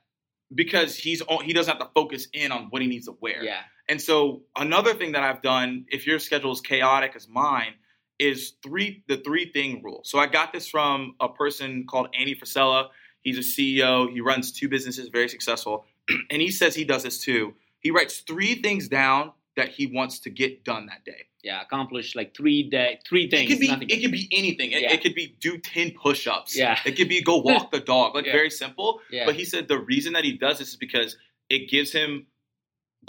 because 0.54 0.96
he's 0.96 1.22
o- 1.28 1.38
he 1.38 1.52
doesn't 1.52 1.76
have 1.76 1.87
to 1.87 1.92
focus 1.94 2.28
in 2.32 2.52
on 2.52 2.64
what 2.70 2.82
he 2.82 2.88
needs 2.88 3.06
to 3.06 3.16
wear. 3.20 3.42
yeah 3.42 3.61
And 3.88 4.00
so 4.00 4.42
another 4.56 4.94
thing 4.94 5.12
that 5.12 5.22
I've 5.22 5.42
done, 5.42 5.87
if 5.88 6.06
your 6.06 6.18
schedule 6.18 6.52
is 6.52 6.61
chaotic 6.61 7.12
as 7.16 7.28
mine, 7.28 7.74
is 8.18 8.54
three 8.62 9.04
the 9.09 9.18
three 9.18 9.50
thing 9.52 9.82
rule. 9.82 10.00
So 10.04 10.18
I 10.18 10.26
got 10.26 10.52
this 10.52 10.68
from 10.68 11.14
a 11.20 11.28
person 11.28 11.87
called 11.87 12.09
Andy 12.18 12.35
Frisella. 12.35 12.88
He's 13.22 13.38
a 13.38 13.40
CEO. 13.42 14.11
He 14.11 14.20
runs 14.20 14.52
two 14.52 14.68
businesses, 14.68 15.09
very 15.09 15.28
successful. 15.28 15.85
and 16.30 16.40
he 16.40 16.50
says 16.50 16.74
he 16.74 16.85
does 16.85 17.02
this 17.02 17.18
too. 17.22 17.54
He 17.80 17.90
writes 17.90 18.18
three 18.20 18.54
things 18.62 18.88
down 18.88 19.32
that 19.56 19.68
he 19.70 19.87
wants 19.87 20.20
to 20.20 20.30
get 20.30 20.64
done 20.64 20.87
that 20.87 21.04
day. 21.04 21.26
Yeah 21.48 21.62
accomplish 21.66 22.06
like 22.20 22.30
three 22.38 22.61
day 22.76 22.90
three 23.09 23.26
things 23.30 23.44
It 23.44 23.52
could 23.52 23.61
be 23.61 23.68
nothing 23.74 23.90
it 23.94 23.98
could 24.02 24.12
be 24.20 24.24
anything. 24.40 24.68
It, 24.72 24.82
Yeah. 24.82 24.92
it 24.94 25.00
could 25.04 25.14
be 25.14 25.26
do 25.48 25.52
10 25.59 25.92
push-ups. 26.04 26.56
Yeah. 26.56 26.78
It 26.88 26.92
could 26.98 27.09
be 27.14 27.18
go 27.32 27.37
walk 27.50 27.70
the 27.76 27.80
dog. 27.94 28.14
Like 28.16 28.26
Yeah. 28.26 28.32
very 28.40 28.50
simple. 28.64 29.00
yeah 29.11 29.26
But 29.28 29.35
he 29.40 29.44
said 29.52 29.62
the 29.74 29.78
reason 29.92 30.11
that 30.16 30.24
he 30.28 30.32
does 30.46 30.56
this 30.61 30.68
is 30.74 30.76
because 30.87 31.11
it 31.48 31.62
gives 31.74 31.90
him 32.00 32.26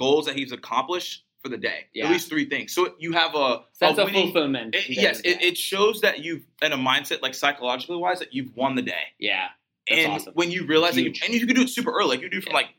goals 0.04 0.26
that 0.28 0.36
he's 0.40 0.52
accomplished 0.52 1.24
for 1.42 1.50
the 1.50 1.58
day. 1.58 1.80
Yeah. 1.94 2.06
At 2.06 2.12
least 2.12 2.30
three 2.30 2.48
things. 2.54 2.74
So 2.74 2.94
you 3.00 3.14
have 3.14 3.34
a, 3.36 3.62
sense 3.74 3.98
a 3.98 4.02
of 4.02 4.08
winning. 4.08 4.26
fulfillment 4.32 4.76
it- 4.76 4.90
yes, 4.90 5.20
it, 5.22 5.42
it 5.42 5.58
shows 5.58 6.02
that 6.02 6.16
you've 6.24 6.44
in 6.62 6.72
a 6.74 6.78
mindset, 6.78 7.22
like 7.22 7.36
psychologically 7.36 7.98
wise, 7.98 8.20
that 8.20 8.34
you've 8.36 8.56
won 8.56 8.76
the 8.76 8.82
day. 8.84 9.06
yeah 9.20 9.48
That's 9.90 10.02
and 10.04 10.12
awesome. 10.14 10.34
when 10.34 10.52
you 10.52 10.66
realize 10.66 10.96
that, 10.96 11.02
you, 11.04 11.14
and 11.24 11.34
you 11.34 11.40
can 11.46 11.56
do 11.56 11.64
it 11.64 11.70
super 11.70 11.92
early, 11.92 12.10
like 12.18 12.22
you 12.22 12.30
do 12.30 12.42
from 12.42 12.54
like 12.54 12.70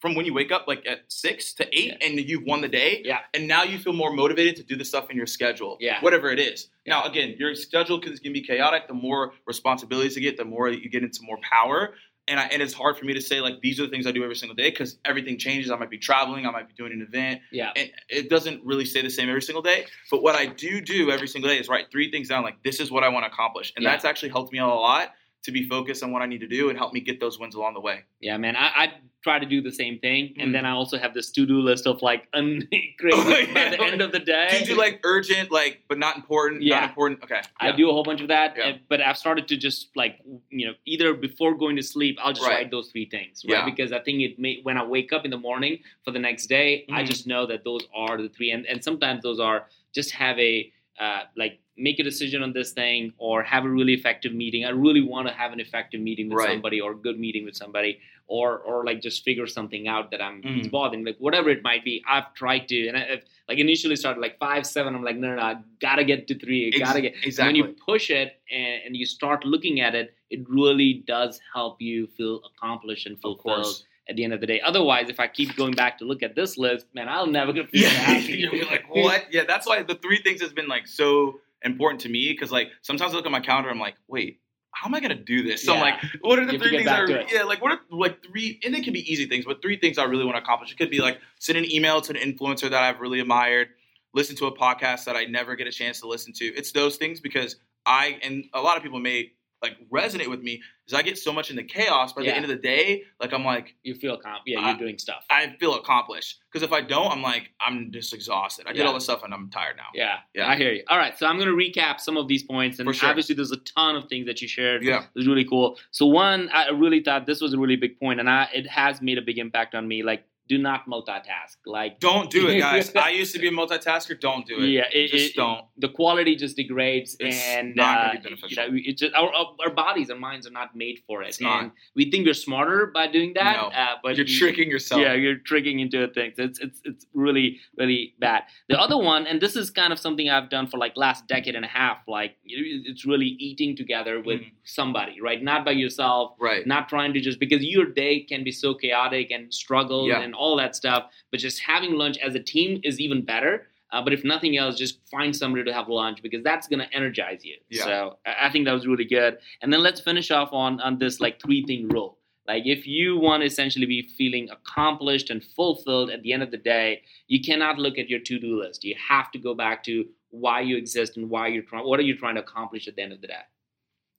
from 0.00 0.14
when 0.14 0.26
you 0.26 0.34
wake 0.34 0.52
up 0.52 0.66
like 0.68 0.86
at 0.86 1.00
six 1.08 1.52
to 1.54 1.64
eight 1.76 1.96
Yeah. 2.00 2.06
and 2.06 2.20
you've 2.20 2.42
won 2.44 2.60
the 2.60 2.68
day. 2.68 3.02
Yeah. 3.04 3.20
And 3.34 3.48
now 3.48 3.62
you 3.62 3.78
feel 3.78 3.92
more 3.94 4.12
motivated 4.12 4.56
to 4.56 4.62
do 4.62 4.76
the 4.76 4.84
stuff 4.84 5.10
in 5.10 5.16
your 5.16 5.26
schedule. 5.26 5.78
Yeah. 5.80 6.00
Whatever 6.00 6.30
it 6.30 6.38
is. 6.38 6.68
Now 6.86 7.04
again, 7.04 7.34
your 7.38 7.54
schedule 7.54 7.98
can, 8.00 8.16
can 8.18 8.32
be 8.32 8.42
chaotic. 8.42 8.88
The 8.88 8.94
more 8.94 9.32
responsibilities 9.46 10.14
you 10.16 10.22
get, 10.22 10.36
the 10.36 10.44
more 10.44 10.68
you 10.68 10.88
get 10.90 11.02
into 11.02 11.20
more 11.22 11.38
power. 11.42 11.94
And 12.28 12.40
I, 12.40 12.46
and 12.46 12.60
it's 12.60 12.74
hard 12.74 12.98
for 12.98 13.04
me 13.04 13.14
to 13.14 13.20
say 13.20 13.40
like 13.40 13.60
these 13.60 13.78
are 13.78 13.84
the 13.84 13.88
things 13.88 14.04
I 14.06 14.10
do 14.10 14.22
every 14.24 14.34
single 14.34 14.56
day 14.56 14.68
because 14.70 14.98
everything 15.04 15.38
changes. 15.38 15.70
I 15.70 15.76
might 15.76 15.90
be 15.90 15.98
traveling, 15.98 16.44
I 16.44 16.50
might 16.50 16.66
be 16.66 16.74
doing 16.74 16.92
an 16.92 17.00
event, 17.00 17.40
Yeah. 17.52 17.70
and 17.76 17.88
it 18.08 18.28
doesn't 18.28 18.64
really 18.64 18.84
stay 18.84 19.00
the 19.00 19.10
same 19.10 19.28
every 19.28 19.42
single 19.42 19.62
day. 19.62 19.86
But 20.10 20.22
what 20.24 20.34
I 20.34 20.46
do 20.46 20.80
do 20.80 21.12
every 21.12 21.28
single 21.28 21.48
day 21.48 21.58
is 21.58 21.68
write 21.68 21.90
three 21.92 22.10
things 22.10 22.28
down. 22.28 22.42
Like 22.42 22.60
this 22.64 22.80
is 22.80 22.90
what 22.90 23.04
I 23.04 23.08
want 23.10 23.24
to 23.26 23.30
accomplish, 23.30 23.72
and 23.76 23.84
Yeah. 23.84 23.92
that's 23.92 24.04
actually 24.04 24.30
helped 24.30 24.52
me 24.52 24.58
out 24.58 24.70
a 24.70 24.74
lot 24.74 25.12
to 25.46 25.52
be 25.52 25.66
focused 25.68 26.02
on 26.02 26.12
what 26.12 26.22
I 26.22 26.26
need 26.26 26.40
to 26.40 26.46
do 26.48 26.68
and 26.68 26.76
help 26.78 26.92
me 26.92 27.00
get 27.00 27.18
those 27.20 27.38
wins 27.38 27.54
along 27.54 27.74
the 27.74 27.80
way. 27.80 28.00
Yeah, 28.20 28.36
man. 28.36 28.56
I, 28.56 28.66
I 28.84 28.92
try 29.22 29.38
to 29.38 29.46
do 29.46 29.60
the 29.60 29.72
same 29.72 29.98
thing, 30.00 30.34
and 30.38 30.50
Mm. 30.50 30.52
then 30.52 30.66
I 30.66 30.70
also 30.72 30.98
have 30.98 31.14
this 31.14 31.30
to 31.32 31.46
do 31.46 31.60
list 31.60 31.86
of 31.86 32.02
like 32.02 32.28
un- 32.34 32.68
crazy 33.00 33.16
Oh, 33.16 33.24
by 33.54 33.70
the 33.70 33.80
end 33.82 34.00
of 34.02 34.12
the 34.12 34.18
day. 34.20 34.48
Do 34.50 34.58
you 34.58 34.66
do 34.66 34.74
like 34.76 35.00
urgent, 35.04 35.50
like 35.50 35.82
but 35.88 35.98
not 35.98 36.16
important? 36.16 36.62
Yeah. 36.62 36.80
Not 36.80 36.88
important. 36.90 37.22
Okay. 37.24 37.40
I 37.60 37.72
do 37.72 37.88
a 37.88 37.92
whole 37.92 38.02
bunch 38.04 38.20
of 38.20 38.28
that, 38.28 38.54
Yeah. 38.56 38.76
but 38.88 39.00
I've 39.00 39.16
started 39.18 39.48
to 39.48 39.56
just 39.56 39.90
like 39.96 40.18
you 40.50 40.66
know 40.66 40.74
either 40.84 41.14
before 41.14 41.56
going 41.56 41.76
to 41.76 41.82
sleep, 41.82 42.18
I'll 42.22 42.32
just 42.32 42.46
Right. 42.46 42.56
write 42.56 42.70
those 42.70 42.90
three 42.90 43.08
things, 43.08 43.44
right? 43.48 43.58
Yeah. 43.58 43.64
Because 43.64 43.92
I 43.92 44.00
think 44.00 44.20
it 44.22 44.38
may 44.38 44.60
when 44.64 44.76
I 44.76 44.84
wake 44.84 45.12
up 45.12 45.24
in 45.24 45.30
the 45.30 45.38
morning 45.38 45.78
for 46.04 46.10
the 46.10 46.18
next 46.28 46.46
day, 46.46 46.84
I 46.90 47.02
Mhm. 47.02 47.06
just 47.06 47.26
know 47.26 47.46
that 47.46 47.62
those 47.64 47.82
are 47.94 48.20
the 48.20 48.28
three, 48.28 48.50
and 48.50 48.66
and 48.66 48.82
sometimes 48.82 49.22
those 49.22 49.40
are 49.40 49.66
just 49.94 50.10
have 50.12 50.38
a 50.38 50.72
uh, 50.98 51.22
like 51.36 51.58
make 51.78 51.98
a 51.98 52.02
decision 52.02 52.42
on 52.42 52.52
this 52.52 52.72
thing 52.72 53.12
or 53.18 53.42
have 53.42 53.64
a 53.64 53.68
really 53.68 53.92
effective 53.92 54.32
meeting. 54.32 54.64
I 54.64 54.70
really 54.70 55.02
want 55.02 55.28
to 55.28 55.34
have 55.34 55.52
an 55.52 55.60
effective 55.60 56.00
meeting 56.00 56.28
with 56.28 56.38
Right. 56.38 56.50
somebody 56.50 56.80
or 56.80 56.92
a 56.92 56.96
good 56.96 57.18
meeting 57.18 57.44
with 57.44 57.54
somebody 57.56 58.00
or 58.28 58.58
or 58.58 58.84
like 58.84 59.00
just 59.00 59.24
figure 59.24 59.46
something 59.46 59.86
out 59.86 60.10
that 60.10 60.20
I'm 60.22 60.40
it's 60.44 60.68
Mhm. 60.68 60.70
bothering 60.70 61.04
like 61.04 61.16
whatever 61.18 61.48
it 61.50 61.62
might 61.62 61.84
be. 61.84 62.02
I've 62.08 62.32
tried 62.34 62.66
to 62.68 62.88
and 62.88 62.96
I, 62.96 63.02
I've 63.12 63.24
like 63.48 63.58
initially 63.58 63.94
started 63.96 64.20
like 64.20 64.38
five 64.38 64.66
seven. 64.66 64.94
I'm 64.94 65.04
like 65.04 65.16
no 65.16 65.28
no 65.28 65.36
no 65.36 65.42
I 65.42 65.56
gotta 65.80 66.02
get 66.04 66.26
to 66.28 66.34
three. 66.38 66.72
I 66.74 66.78
gotta 66.78 67.00
get 67.02 67.14
exactly. 67.22 67.60
when 67.62 67.70
you 67.70 67.76
push 67.86 68.10
it 68.10 68.40
and, 68.50 68.82
and 68.86 68.96
you 68.96 69.06
start 69.06 69.44
looking 69.44 69.80
at 69.80 69.94
it, 69.94 70.14
it 70.30 70.40
really 70.48 71.04
does 71.06 71.38
help 71.54 71.80
you 71.80 72.06
feel 72.16 72.40
accomplished 72.50 73.06
and 73.06 73.20
fulfilled 73.20 73.84
at 74.08 74.14
the 74.16 74.24
end 74.24 74.32
of 74.32 74.40
the 74.40 74.46
day. 74.46 74.60
Otherwise, 74.60 75.08
if 75.10 75.18
I 75.20 75.26
keep 75.28 75.54
going 75.56 75.72
back 75.74 75.98
to 75.98 76.04
look 76.04 76.22
at 76.22 76.34
this 76.34 76.56
list, 76.56 76.86
man, 76.94 77.08
I'll 77.08 77.26
never 77.26 77.52
gonna 77.52 77.66
feel 77.68 77.82
Yeah, 77.82 77.88
happy. 77.90 78.32
you'll 78.38 78.52
be 78.52 78.64
like, 78.64 78.86
what? 78.88 79.26
Yeah, 79.32 79.44
that's 79.46 79.66
why 79.66 79.82
the 79.82 79.96
three 79.96 80.18
things 80.18 80.40
has 80.40 80.52
been 80.52 80.68
like 80.68 80.86
so 80.86 81.40
important 81.62 82.00
to 82.02 82.08
me 82.08 82.28
because 82.32 82.52
like 82.52 82.68
sometimes 82.82 83.12
I 83.12 83.16
look 83.16 83.26
at 83.26 83.32
my 83.32 83.40
calendar, 83.40 83.70
I'm 83.70 83.78
like, 83.78 83.96
wait, 84.08 84.40
how 84.72 84.88
am 84.88 84.94
I 84.94 85.00
gonna 85.00 85.14
do 85.14 85.42
this? 85.42 85.64
So 85.64 85.74
I'm 85.74 85.80
like, 85.80 85.94
what 86.20 86.38
are 86.38 86.44
the 86.44 86.52
You 86.52 86.58
three 86.58 86.70
things? 86.70 86.88
I, 86.88 87.26
yeah, 87.32 87.44
like 87.44 87.62
what 87.62 87.72
are 87.72 87.80
like 87.90 88.22
three? 88.22 88.60
And 88.64 88.74
they 88.74 88.82
can 88.82 88.92
be 88.92 89.10
easy 89.10 89.26
things, 89.26 89.44
but 89.46 89.62
three 89.62 89.78
things 89.78 89.96
I 89.96 90.04
really 90.04 90.24
want 90.24 90.36
to 90.36 90.42
accomplish. 90.42 90.70
It 90.70 90.76
could 90.76 90.90
be 90.90 91.00
like 91.00 91.18
send 91.38 91.56
an 91.56 91.70
email 91.70 92.00
to 92.02 92.14
an 92.14 92.32
influencer 92.32 92.70
that 92.70 92.82
I've 92.82 93.00
really 93.00 93.20
admired, 93.20 93.68
listen 94.12 94.36
to 94.36 94.46
a 94.46 94.56
podcast 94.56 95.04
that 95.04 95.16
I 95.16 95.24
never 95.24 95.56
get 95.56 95.66
a 95.66 95.72
chance 95.72 96.00
to 96.00 96.08
listen 96.08 96.32
to. 96.34 96.44
It's 96.44 96.72
those 96.72 96.96
things 96.96 97.20
because 97.20 97.56
I 97.86 98.18
and 98.22 98.44
a 98.52 98.60
lot 98.60 98.76
of 98.76 98.82
people 98.82 98.98
may 98.98 99.32
like 99.62 99.76
resonate 99.90 100.28
with 100.28 100.42
me 100.42 100.60
is 100.86 100.92
I 100.94 101.02
get 101.02 101.16
so 101.18 101.32
much 101.32 101.50
into 101.50 101.62
chaos 101.64 102.12
by 102.12 102.22
Yeah. 102.22 102.30
the 102.32 102.36
end 102.36 102.44
of 102.44 102.50
the 102.50 102.56
day, 102.56 103.04
like 103.20 103.32
I'm 103.32 103.44
like 103.44 103.74
You 103.82 103.94
feel 103.94 104.16
comp. 104.18 104.42
Yeah, 104.46 104.60
I- 104.60 104.70
you're 104.70 104.78
doing 104.78 104.98
stuff. 104.98 105.24
I 105.30 105.56
feel 105.58 105.74
accomplished. 105.74 106.38
Because 106.52 106.62
if 106.62 106.72
I 106.72 106.80
don't, 106.82 107.10
I'm 107.10 107.22
like 107.22 107.50
I'm 107.60 107.90
just 107.90 108.12
exhausted. 108.12 108.66
I 108.68 108.72
did 108.72 108.80
Yeah. 108.80 108.88
all 108.88 108.94
this 108.94 109.04
stuff 109.04 109.22
and 109.24 109.32
I'm 109.32 109.48
tired 109.50 109.76
now. 109.76 109.86
yeah, 109.94 110.18
Yeah. 110.34 110.48
I 110.48 110.56
hear 110.56 110.72
you. 110.72 110.84
All 110.88 110.98
right, 110.98 111.18
so 111.18 111.26
I'm 111.26 111.38
going 111.38 111.48
to 111.48 111.54
recap 111.56 112.00
some 112.00 112.16
of 112.16 112.28
these 112.28 112.42
points, 112.42 112.78
and 112.78 112.94
sure. 112.94 113.08
obviously 113.08 113.34
there's 113.34 113.50
a 113.52 113.56
ton 113.58 113.96
of 113.96 114.08
things 114.08 114.26
that 114.26 114.40
you 114.42 114.48
shared. 114.48 114.84
Yeah. 114.84 115.02
It 115.02 115.08
was 115.14 115.26
really 115.26 115.44
cool. 115.44 115.78
So 115.90 116.06
one, 116.06 116.48
I 116.50 116.68
really 116.70 117.00
thought 117.02 117.26
this 117.26 117.40
was 117.40 117.52
a 117.54 117.58
really 117.58 117.76
big 117.76 117.98
point, 117.98 118.20
and 118.20 118.28
I, 118.30 118.48
it 118.54 118.66
has 118.68 119.00
made 119.02 119.18
a 119.18 119.22
big 119.22 119.38
impact 119.38 119.74
on 119.74 119.86
me. 119.88 120.02
Like, 120.02 120.24
do 120.48 120.58
not 120.58 120.86
multitask. 120.88 121.56
Like, 121.66 122.00
Don't 122.00 122.30
do 122.30 122.48
it, 122.48 122.58
guys. 122.66 122.94
I 122.94 123.10
used 123.10 123.32
to 123.34 123.38
be 123.40 123.48
a 123.48 123.50
multitasker. 123.50 124.18
Don't 124.20 124.46
do 124.46 124.58
it. 124.62 124.68
yeah, 124.68 124.84
it, 124.92 125.08
just 125.10 125.30
it- 125.30 125.36
don't. 125.36 125.62
the 125.78 125.88
quality 125.88 126.36
just 126.36 126.56
degrades, 126.56 127.16
It's 127.20 127.36
and 127.48 127.74
not 127.74 127.98
uh, 127.98 128.12
be 128.12 128.18
beneficial. 128.18 128.64
You 128.64 128.70
know, 128.70 128.78
it 128.84 128.96
just 128.98 129.14
our, 129.14 129.32
our 129.32 129.46
our 129.64 129.70
bodies 129.70 130.10
and 130.10 130.20
minds 130.20 130.46
are 130.46 130.50
not 130.52 130.74
made 130.76 131.00
for 131.06 131.22
it. 131.22 131.28
It's 131.28 131.40
not. 131.40 131.62
And 131.62 131.72
we 131.94 132.10
think 132.10 132.26
we're 132.26 132.34
smarter 132.34 132.86
by 132.94 133.06
doing 133.08 133.32
that, 133.34 133.56
No. 133.56 133.68
uh, 133.68 133.94
but 134.02 134.16
You're 134.16 134.26
you- 134.26 134.38
tricking 134.38 134.70
yourself. 134.70 135.00
Yeah, 135.00 135.14
you're 135.14 135.36
tricking 135.36 135.80
into 135.80 136.02
a 136.04 136.08
thing. 136.08 136.32
It's 136.38 136.58
it's 136.60 136.80
it's 136.84 137.06
really 137.14 137.58
really 137.76 138.14
bad. 138.18 138.44
The 138.68 138.78
other 138.80 138.96
one, 138.98 139.26
and 139.26 139.40
this 139.40 139.56
is 139.56 139.70
kind 139.70 139.92
of 139.92 139.98
something 139.98 140.28
I've 140.30 140.50
done 140.50 140.66
for 140.66 140.78
like 140.78 140.96
last 140.96 141.26
decade 141.26 141.54
and 141.56 141.64
a 141.64 141.68
half. 141.68 141.98
Like 142.06 142.36
it's 142.44 143.04
really 143.04 143.26
eating 143.48 143.76
together 143.76 144.20
with 144.20 144.40
Mhm. 144.40 144.52
somebody, 144.64 145.20
right? 145.20 145.42
Not 145.42 145.64
by 145.64 145.72
yourself. 145.72 146.34
Right. 146.40 146.66
Not 146.66 146.88
trying 146.88 147.12
to 147.14 147.20
just 147.20 147.38
because 147.40 147.62
your 147.64 147.86
day 147.86 148.20
can 148.20 148.44
be 148.44 148.52
so 148.52 148.74
chaotic 148.74 149.30
and 149.30 149.52
struggle 149.52 150.08
Yeah. 150.08 150.20
and 150.20 150.34
all 150.36 150.56
that 150.56 150.76
stuff, 150.76 151.10
but 151.30 151.40
just 151.40 151.60
having 151.60 151.94
lunch 151.94 152.18
as 152.18 152.34
a 152.34 152.40
team 152.40 152.80
is 152.84 153.00
even 153.00 153.24
better. 153.24 153.66
Uh, 153.92 154.02
but 154.02 154.12
if 154.12 154.24
nothing 154.24 154.56
else, 154.56 154.76
just 154.76 154.98
find 155.10 155.34
somebody 155.34 155.64
to 155.64 155.72
have 155.72 155.88
lunch 155.88 156.20
because 156.22 156.42
that's 156.42 156.66
going 156.66 156.80
to 156.80 156.92
energize 156.94 157.44
you. 157.44 157.56
Yeah. 157.70 157.84
So 157.84 158.18
I 158.26 158.50
think 158.50 158.64
that 158.66 158.72
was 158.72 158.86
really 158.86 159.04
good. 159.04 159.38
And 159.62 159.72
then 159.72 159.82
let's 159.82 160.00
finish 160.00 160.30
off 160.30 160.52
on 160.52 160.80
on 160.80 160.98
this 160.98 161.20
like 161.20 161.40
three 161.40 161.64
thing 161.64 161.88
rule. 161.88 162.18
Like 162.48 162.64
if 162.66 162.86
you 162.86 163.18
want 163.18 163.42
to 163.42 163.46
essentially 163.46 163.86
be 163.86 164.02
feeling 164.02 164.48
accomplished 164.50 165.30
and 165.30 165.42
fulfilled 165.42 166.10
at 166.10 166.22
the 166.22 166.32
end 166.32 166.42
of 166.42 166.50
the 166.50 166.56
day, 166.56 167.02
you 167.28 167.40
cannot 167.40 167.78
look 167.78 167.98
at 167.98 168.08
your 168.08 168.20
to 168.20 168.38
do 168.38 168.60
list. 168.60 168.84
You 168.84 168.94
have 169.08 169.30
to 169.32 169.38
go 169.38 169.54
back 169.54 169.82
to 169.84 170.04
why 170.30 170.60
you 170.60 170.76
exist 170.76 171.16
and 171.16 171.30
why 171.30 171.48
you're 171.48 171.62
trying. 171.62 171.86
What 171.86 172.00
are 172.00 172.04
you 172.04 172.16
trying 172.16 172.34
to 172.36 172.40
accomplish 172.40 172.88
at 172.88 172.96
the 172.96 173.02
end 173.02 173.12
of 173.12 173.20
the 173.20 173.28
day? 173.28 173.44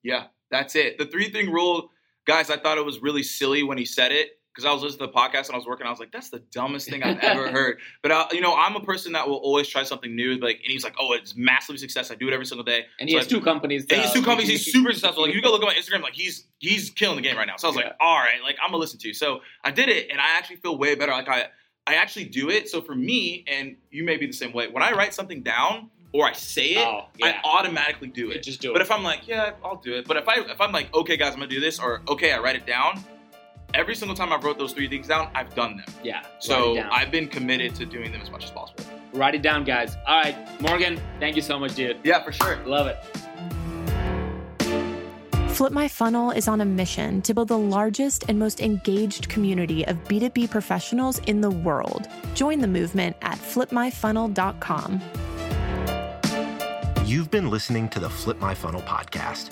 Yeah, 0.03 0.25
that's 0.49 0.75
it. 0.75 0.97
The 0.97 1.06
three 1.06 1.30
thing 1.30 1.51
rule, 1.51 1.91
guys. 2.25 2.49
I 2.49 2.58
thought 2.58 2.77
it 2.77 2.86
was 2.86 3.01
really 3.01 3.23
silly 3.23 3.63
when 3.63 3.77
he 3.77 3.86
said 3.86 4.12
it 4.12 4.37
because 4.58 4.65
I 4.67 4.74
was 4.74 4.82
listening 4.82 5.08
to 5.08 5.13
the 5.13 5.17
podcast 5.20 5.46
and 5.46 5.52
I 5.54 5.58
was 5.58 5.67
working. 5.67 5.86
I 5.86 5.91
was 5.91 6.00
like, 6.00 6.12
that's 6.12 6.30
the 6.30 6.39
dumbest 6.52 6.89
thing 6.89 7.04
I've 7.04 7.20
ever 7.20 7.52
heard. 7.52 7.78
But 8.02 8.12
I, 8.12 8.26
you 8.32 8.41
know, 8.41 8.56
I'm 8.56 8.76
a 8.76 8.80
person 8.80 9.12
that 9.13 9.28
will 9.28 9.36
always 9.36 9.67
try 9.67 9.84
something 9.84 10.15
new. 10.15 10.36
Like, 10.39 10.56
and 10.63 10.72
he's 10.72 10.84
like, 10.84 10.96
oh, 11.00 11.13
it's 11.13 11.36
massively 11.36 11.78
success. 11.78 12.10
I 12.10 12.15
do 12.15 12.28
it 12.28 12.34
every 12.34 12.48
single 12.48 12.63
day. 12.65 12.86
And 13.00 13.08
he 13.08 13.13
has 13.15 13.26
I- 13.28 13.30
two 13.30 13.39
companies. 13.41 13.86
And 13.91 14.02
he's 14.02 14.10
uh, 14.10 14.13
two 14.15 14.24
companies. 14.24 14.50
He's 14.50 14.72
super 14.72 14.91
successful. 14.91 15.24
Like 15.24 15.36
you 15.36 15.41
go 15.43 15.52
look 15.52 15.62
at 15.62 15.67
my 15.67 15.76
Instagram, 15.76 16.02
like 16.02 16.15
he's 16.15 16.48
he's 16.58 16.89
killing 16.89 17.17
the 17.17 17.22
game 17.22 17.38
right 17.38 17.46
now. 17.46 17.58
So 17.58 17.67
I 17.67 17.70
was 17.70 17.78
Yeah. 17.78 17.84
like, 17.86 17.96
all 18.00 18.17
right, 18.17 18.41
like 18.41 18.58
I'm 18.60 18.70
gonna 18.72 18.78
listen 18.82 18.98
to 19.00 19.08
you. 19.08 19.13
So 19.13 19.41
I 19.63 19.70
did 19.70 19.89
it, 19.89 20.10
and 20.10 20.20
I 20.20 20.38
actually 20.38 20.56
feel 20.58 20.76
way 20.78 20.96
better. 20.96 21.12
Like 21.12 21.30
I 21.30 21.46
I 21.86 21.96
actually 21.96 22.26
do 22.26 22.50
it. 22.50 22.67
So 22.70 22.82
for 22.82 22.96
me, 22.96 23.46
and 23.48 23.76
you 23.91 24.04
may 24.04 24.17
be 24.17 24.26
the 24.26 24.34
same 24.34 24.54
way. 24.54 24.67
When 24.70 24.82
I 24.82 24.91
write 24.93 25.13
something 25.13 25.43
down 25.43 25.89
or 26.13 26.26
I 26.26 26.34
say 26.34 26.70
it, 26.72 26.88
Oh, 26.88 27.06
yeah. 27.17 27.39
I 27.43 27.48
automatically 27.48 28.08
do 28.08 28.32
it. 28.32 28.41
Just 28.41 28.60
do 28.62 28.72
it. 28.72 28.74
But 28.74 28.82
if 28.82 28.89
I'm 28.91 29.04
like, 29.04 29.28
yeah, 29.28 29.52
I'll 29.63 29.76
do 29.78 29.93
it. 29.93 30.08
But 30.08 30.17
if 30.17 30.28
I 30.28 30.39
if 30.39 30.60
I'm 30.60 30.72
like, 30.72 30.93
okay, 30.96 31.15
guys, 31.17 31.34
I'm 31.34 31.39
gonna 31.39 31.48
do 31.52 31.60
this, 31.60 31.80
or 31.80 32.02
okay, 32.08 32.32
I 32.32 32.39
write 32.39 32.56
it 32.56 32.65
down. 32.65 33.04
Every 33.73 33.95
single 33.95 34.15
time 34.15 34.32
I've 34.34 34.43
wrote 34.43 34.58
those 34.58 34.73
three 34.73 34.88
things 34.88 35.08
down, 35.08 35.30
I've 35.36 35.53
done 35.53 35.77
them. 35.77 35.86
yeah. 36.03 36.23
So. 36.39 36.80
I've 36.91 37.12
been 37.12 37.27
committed 37.27 37.75
to 37.75 37.86
doing 37.86 38.12
them 38.12 38.21
as 38.21 38.32
much 38.32 38.45
as 38.45 38.51
possible. 38.51 38.84
write 39.13 39.36
it 39.36 39.41
down, 39.41 39.63
guys. 39.63 39.95
All 40.08 40.19
right, 40.21 40.36
Morgan. 40.62 40.99
Thank 41.19 41.36
you 41.36 41.41
so 41.41 41.60
much, 41.60 41.75
dude. 41.75 41.97
Yeah, 42.03 42.23
for 42.23 42.32
sure. 42.32 42.58
Love 42.65 42.88
it. 42.88 42.97
Flip 45.51 45.73
My 45.73 45.88
Funnel 45.88 46.30
is 46.32 46.47
on 46.47 46.62
a 46.62 46.65
mission 46.65 47.21
to 47.23 47.34
build 47.34 47.47
the 47.47 47.58
largest 47.58 48.25
and 48.30 48.38
most 48.38 48.62
engaged 48.62 49.27
community 49.27 49.86
of 49.88 49.97
B2B 50.03 50.51
professionals 50.51 51.17
in 51.25 51.41
the 51.41 51.49
world. 51.49 52.08
Join 52.36 52.60
the 52.60 52.67
movement 52.67 53.15
at 53.23 53.38
flipmyfunnel.com. 53.39 55.01
You've 57.06 57.32
been 57.32 57.49
listening 57.49 57.89
to 57.89 57.99
the 57.99 58.10
Flip 58.10 58.39
My 58.39 58.53
Funnel 58.53 58.82
podcast. 58.82 59.51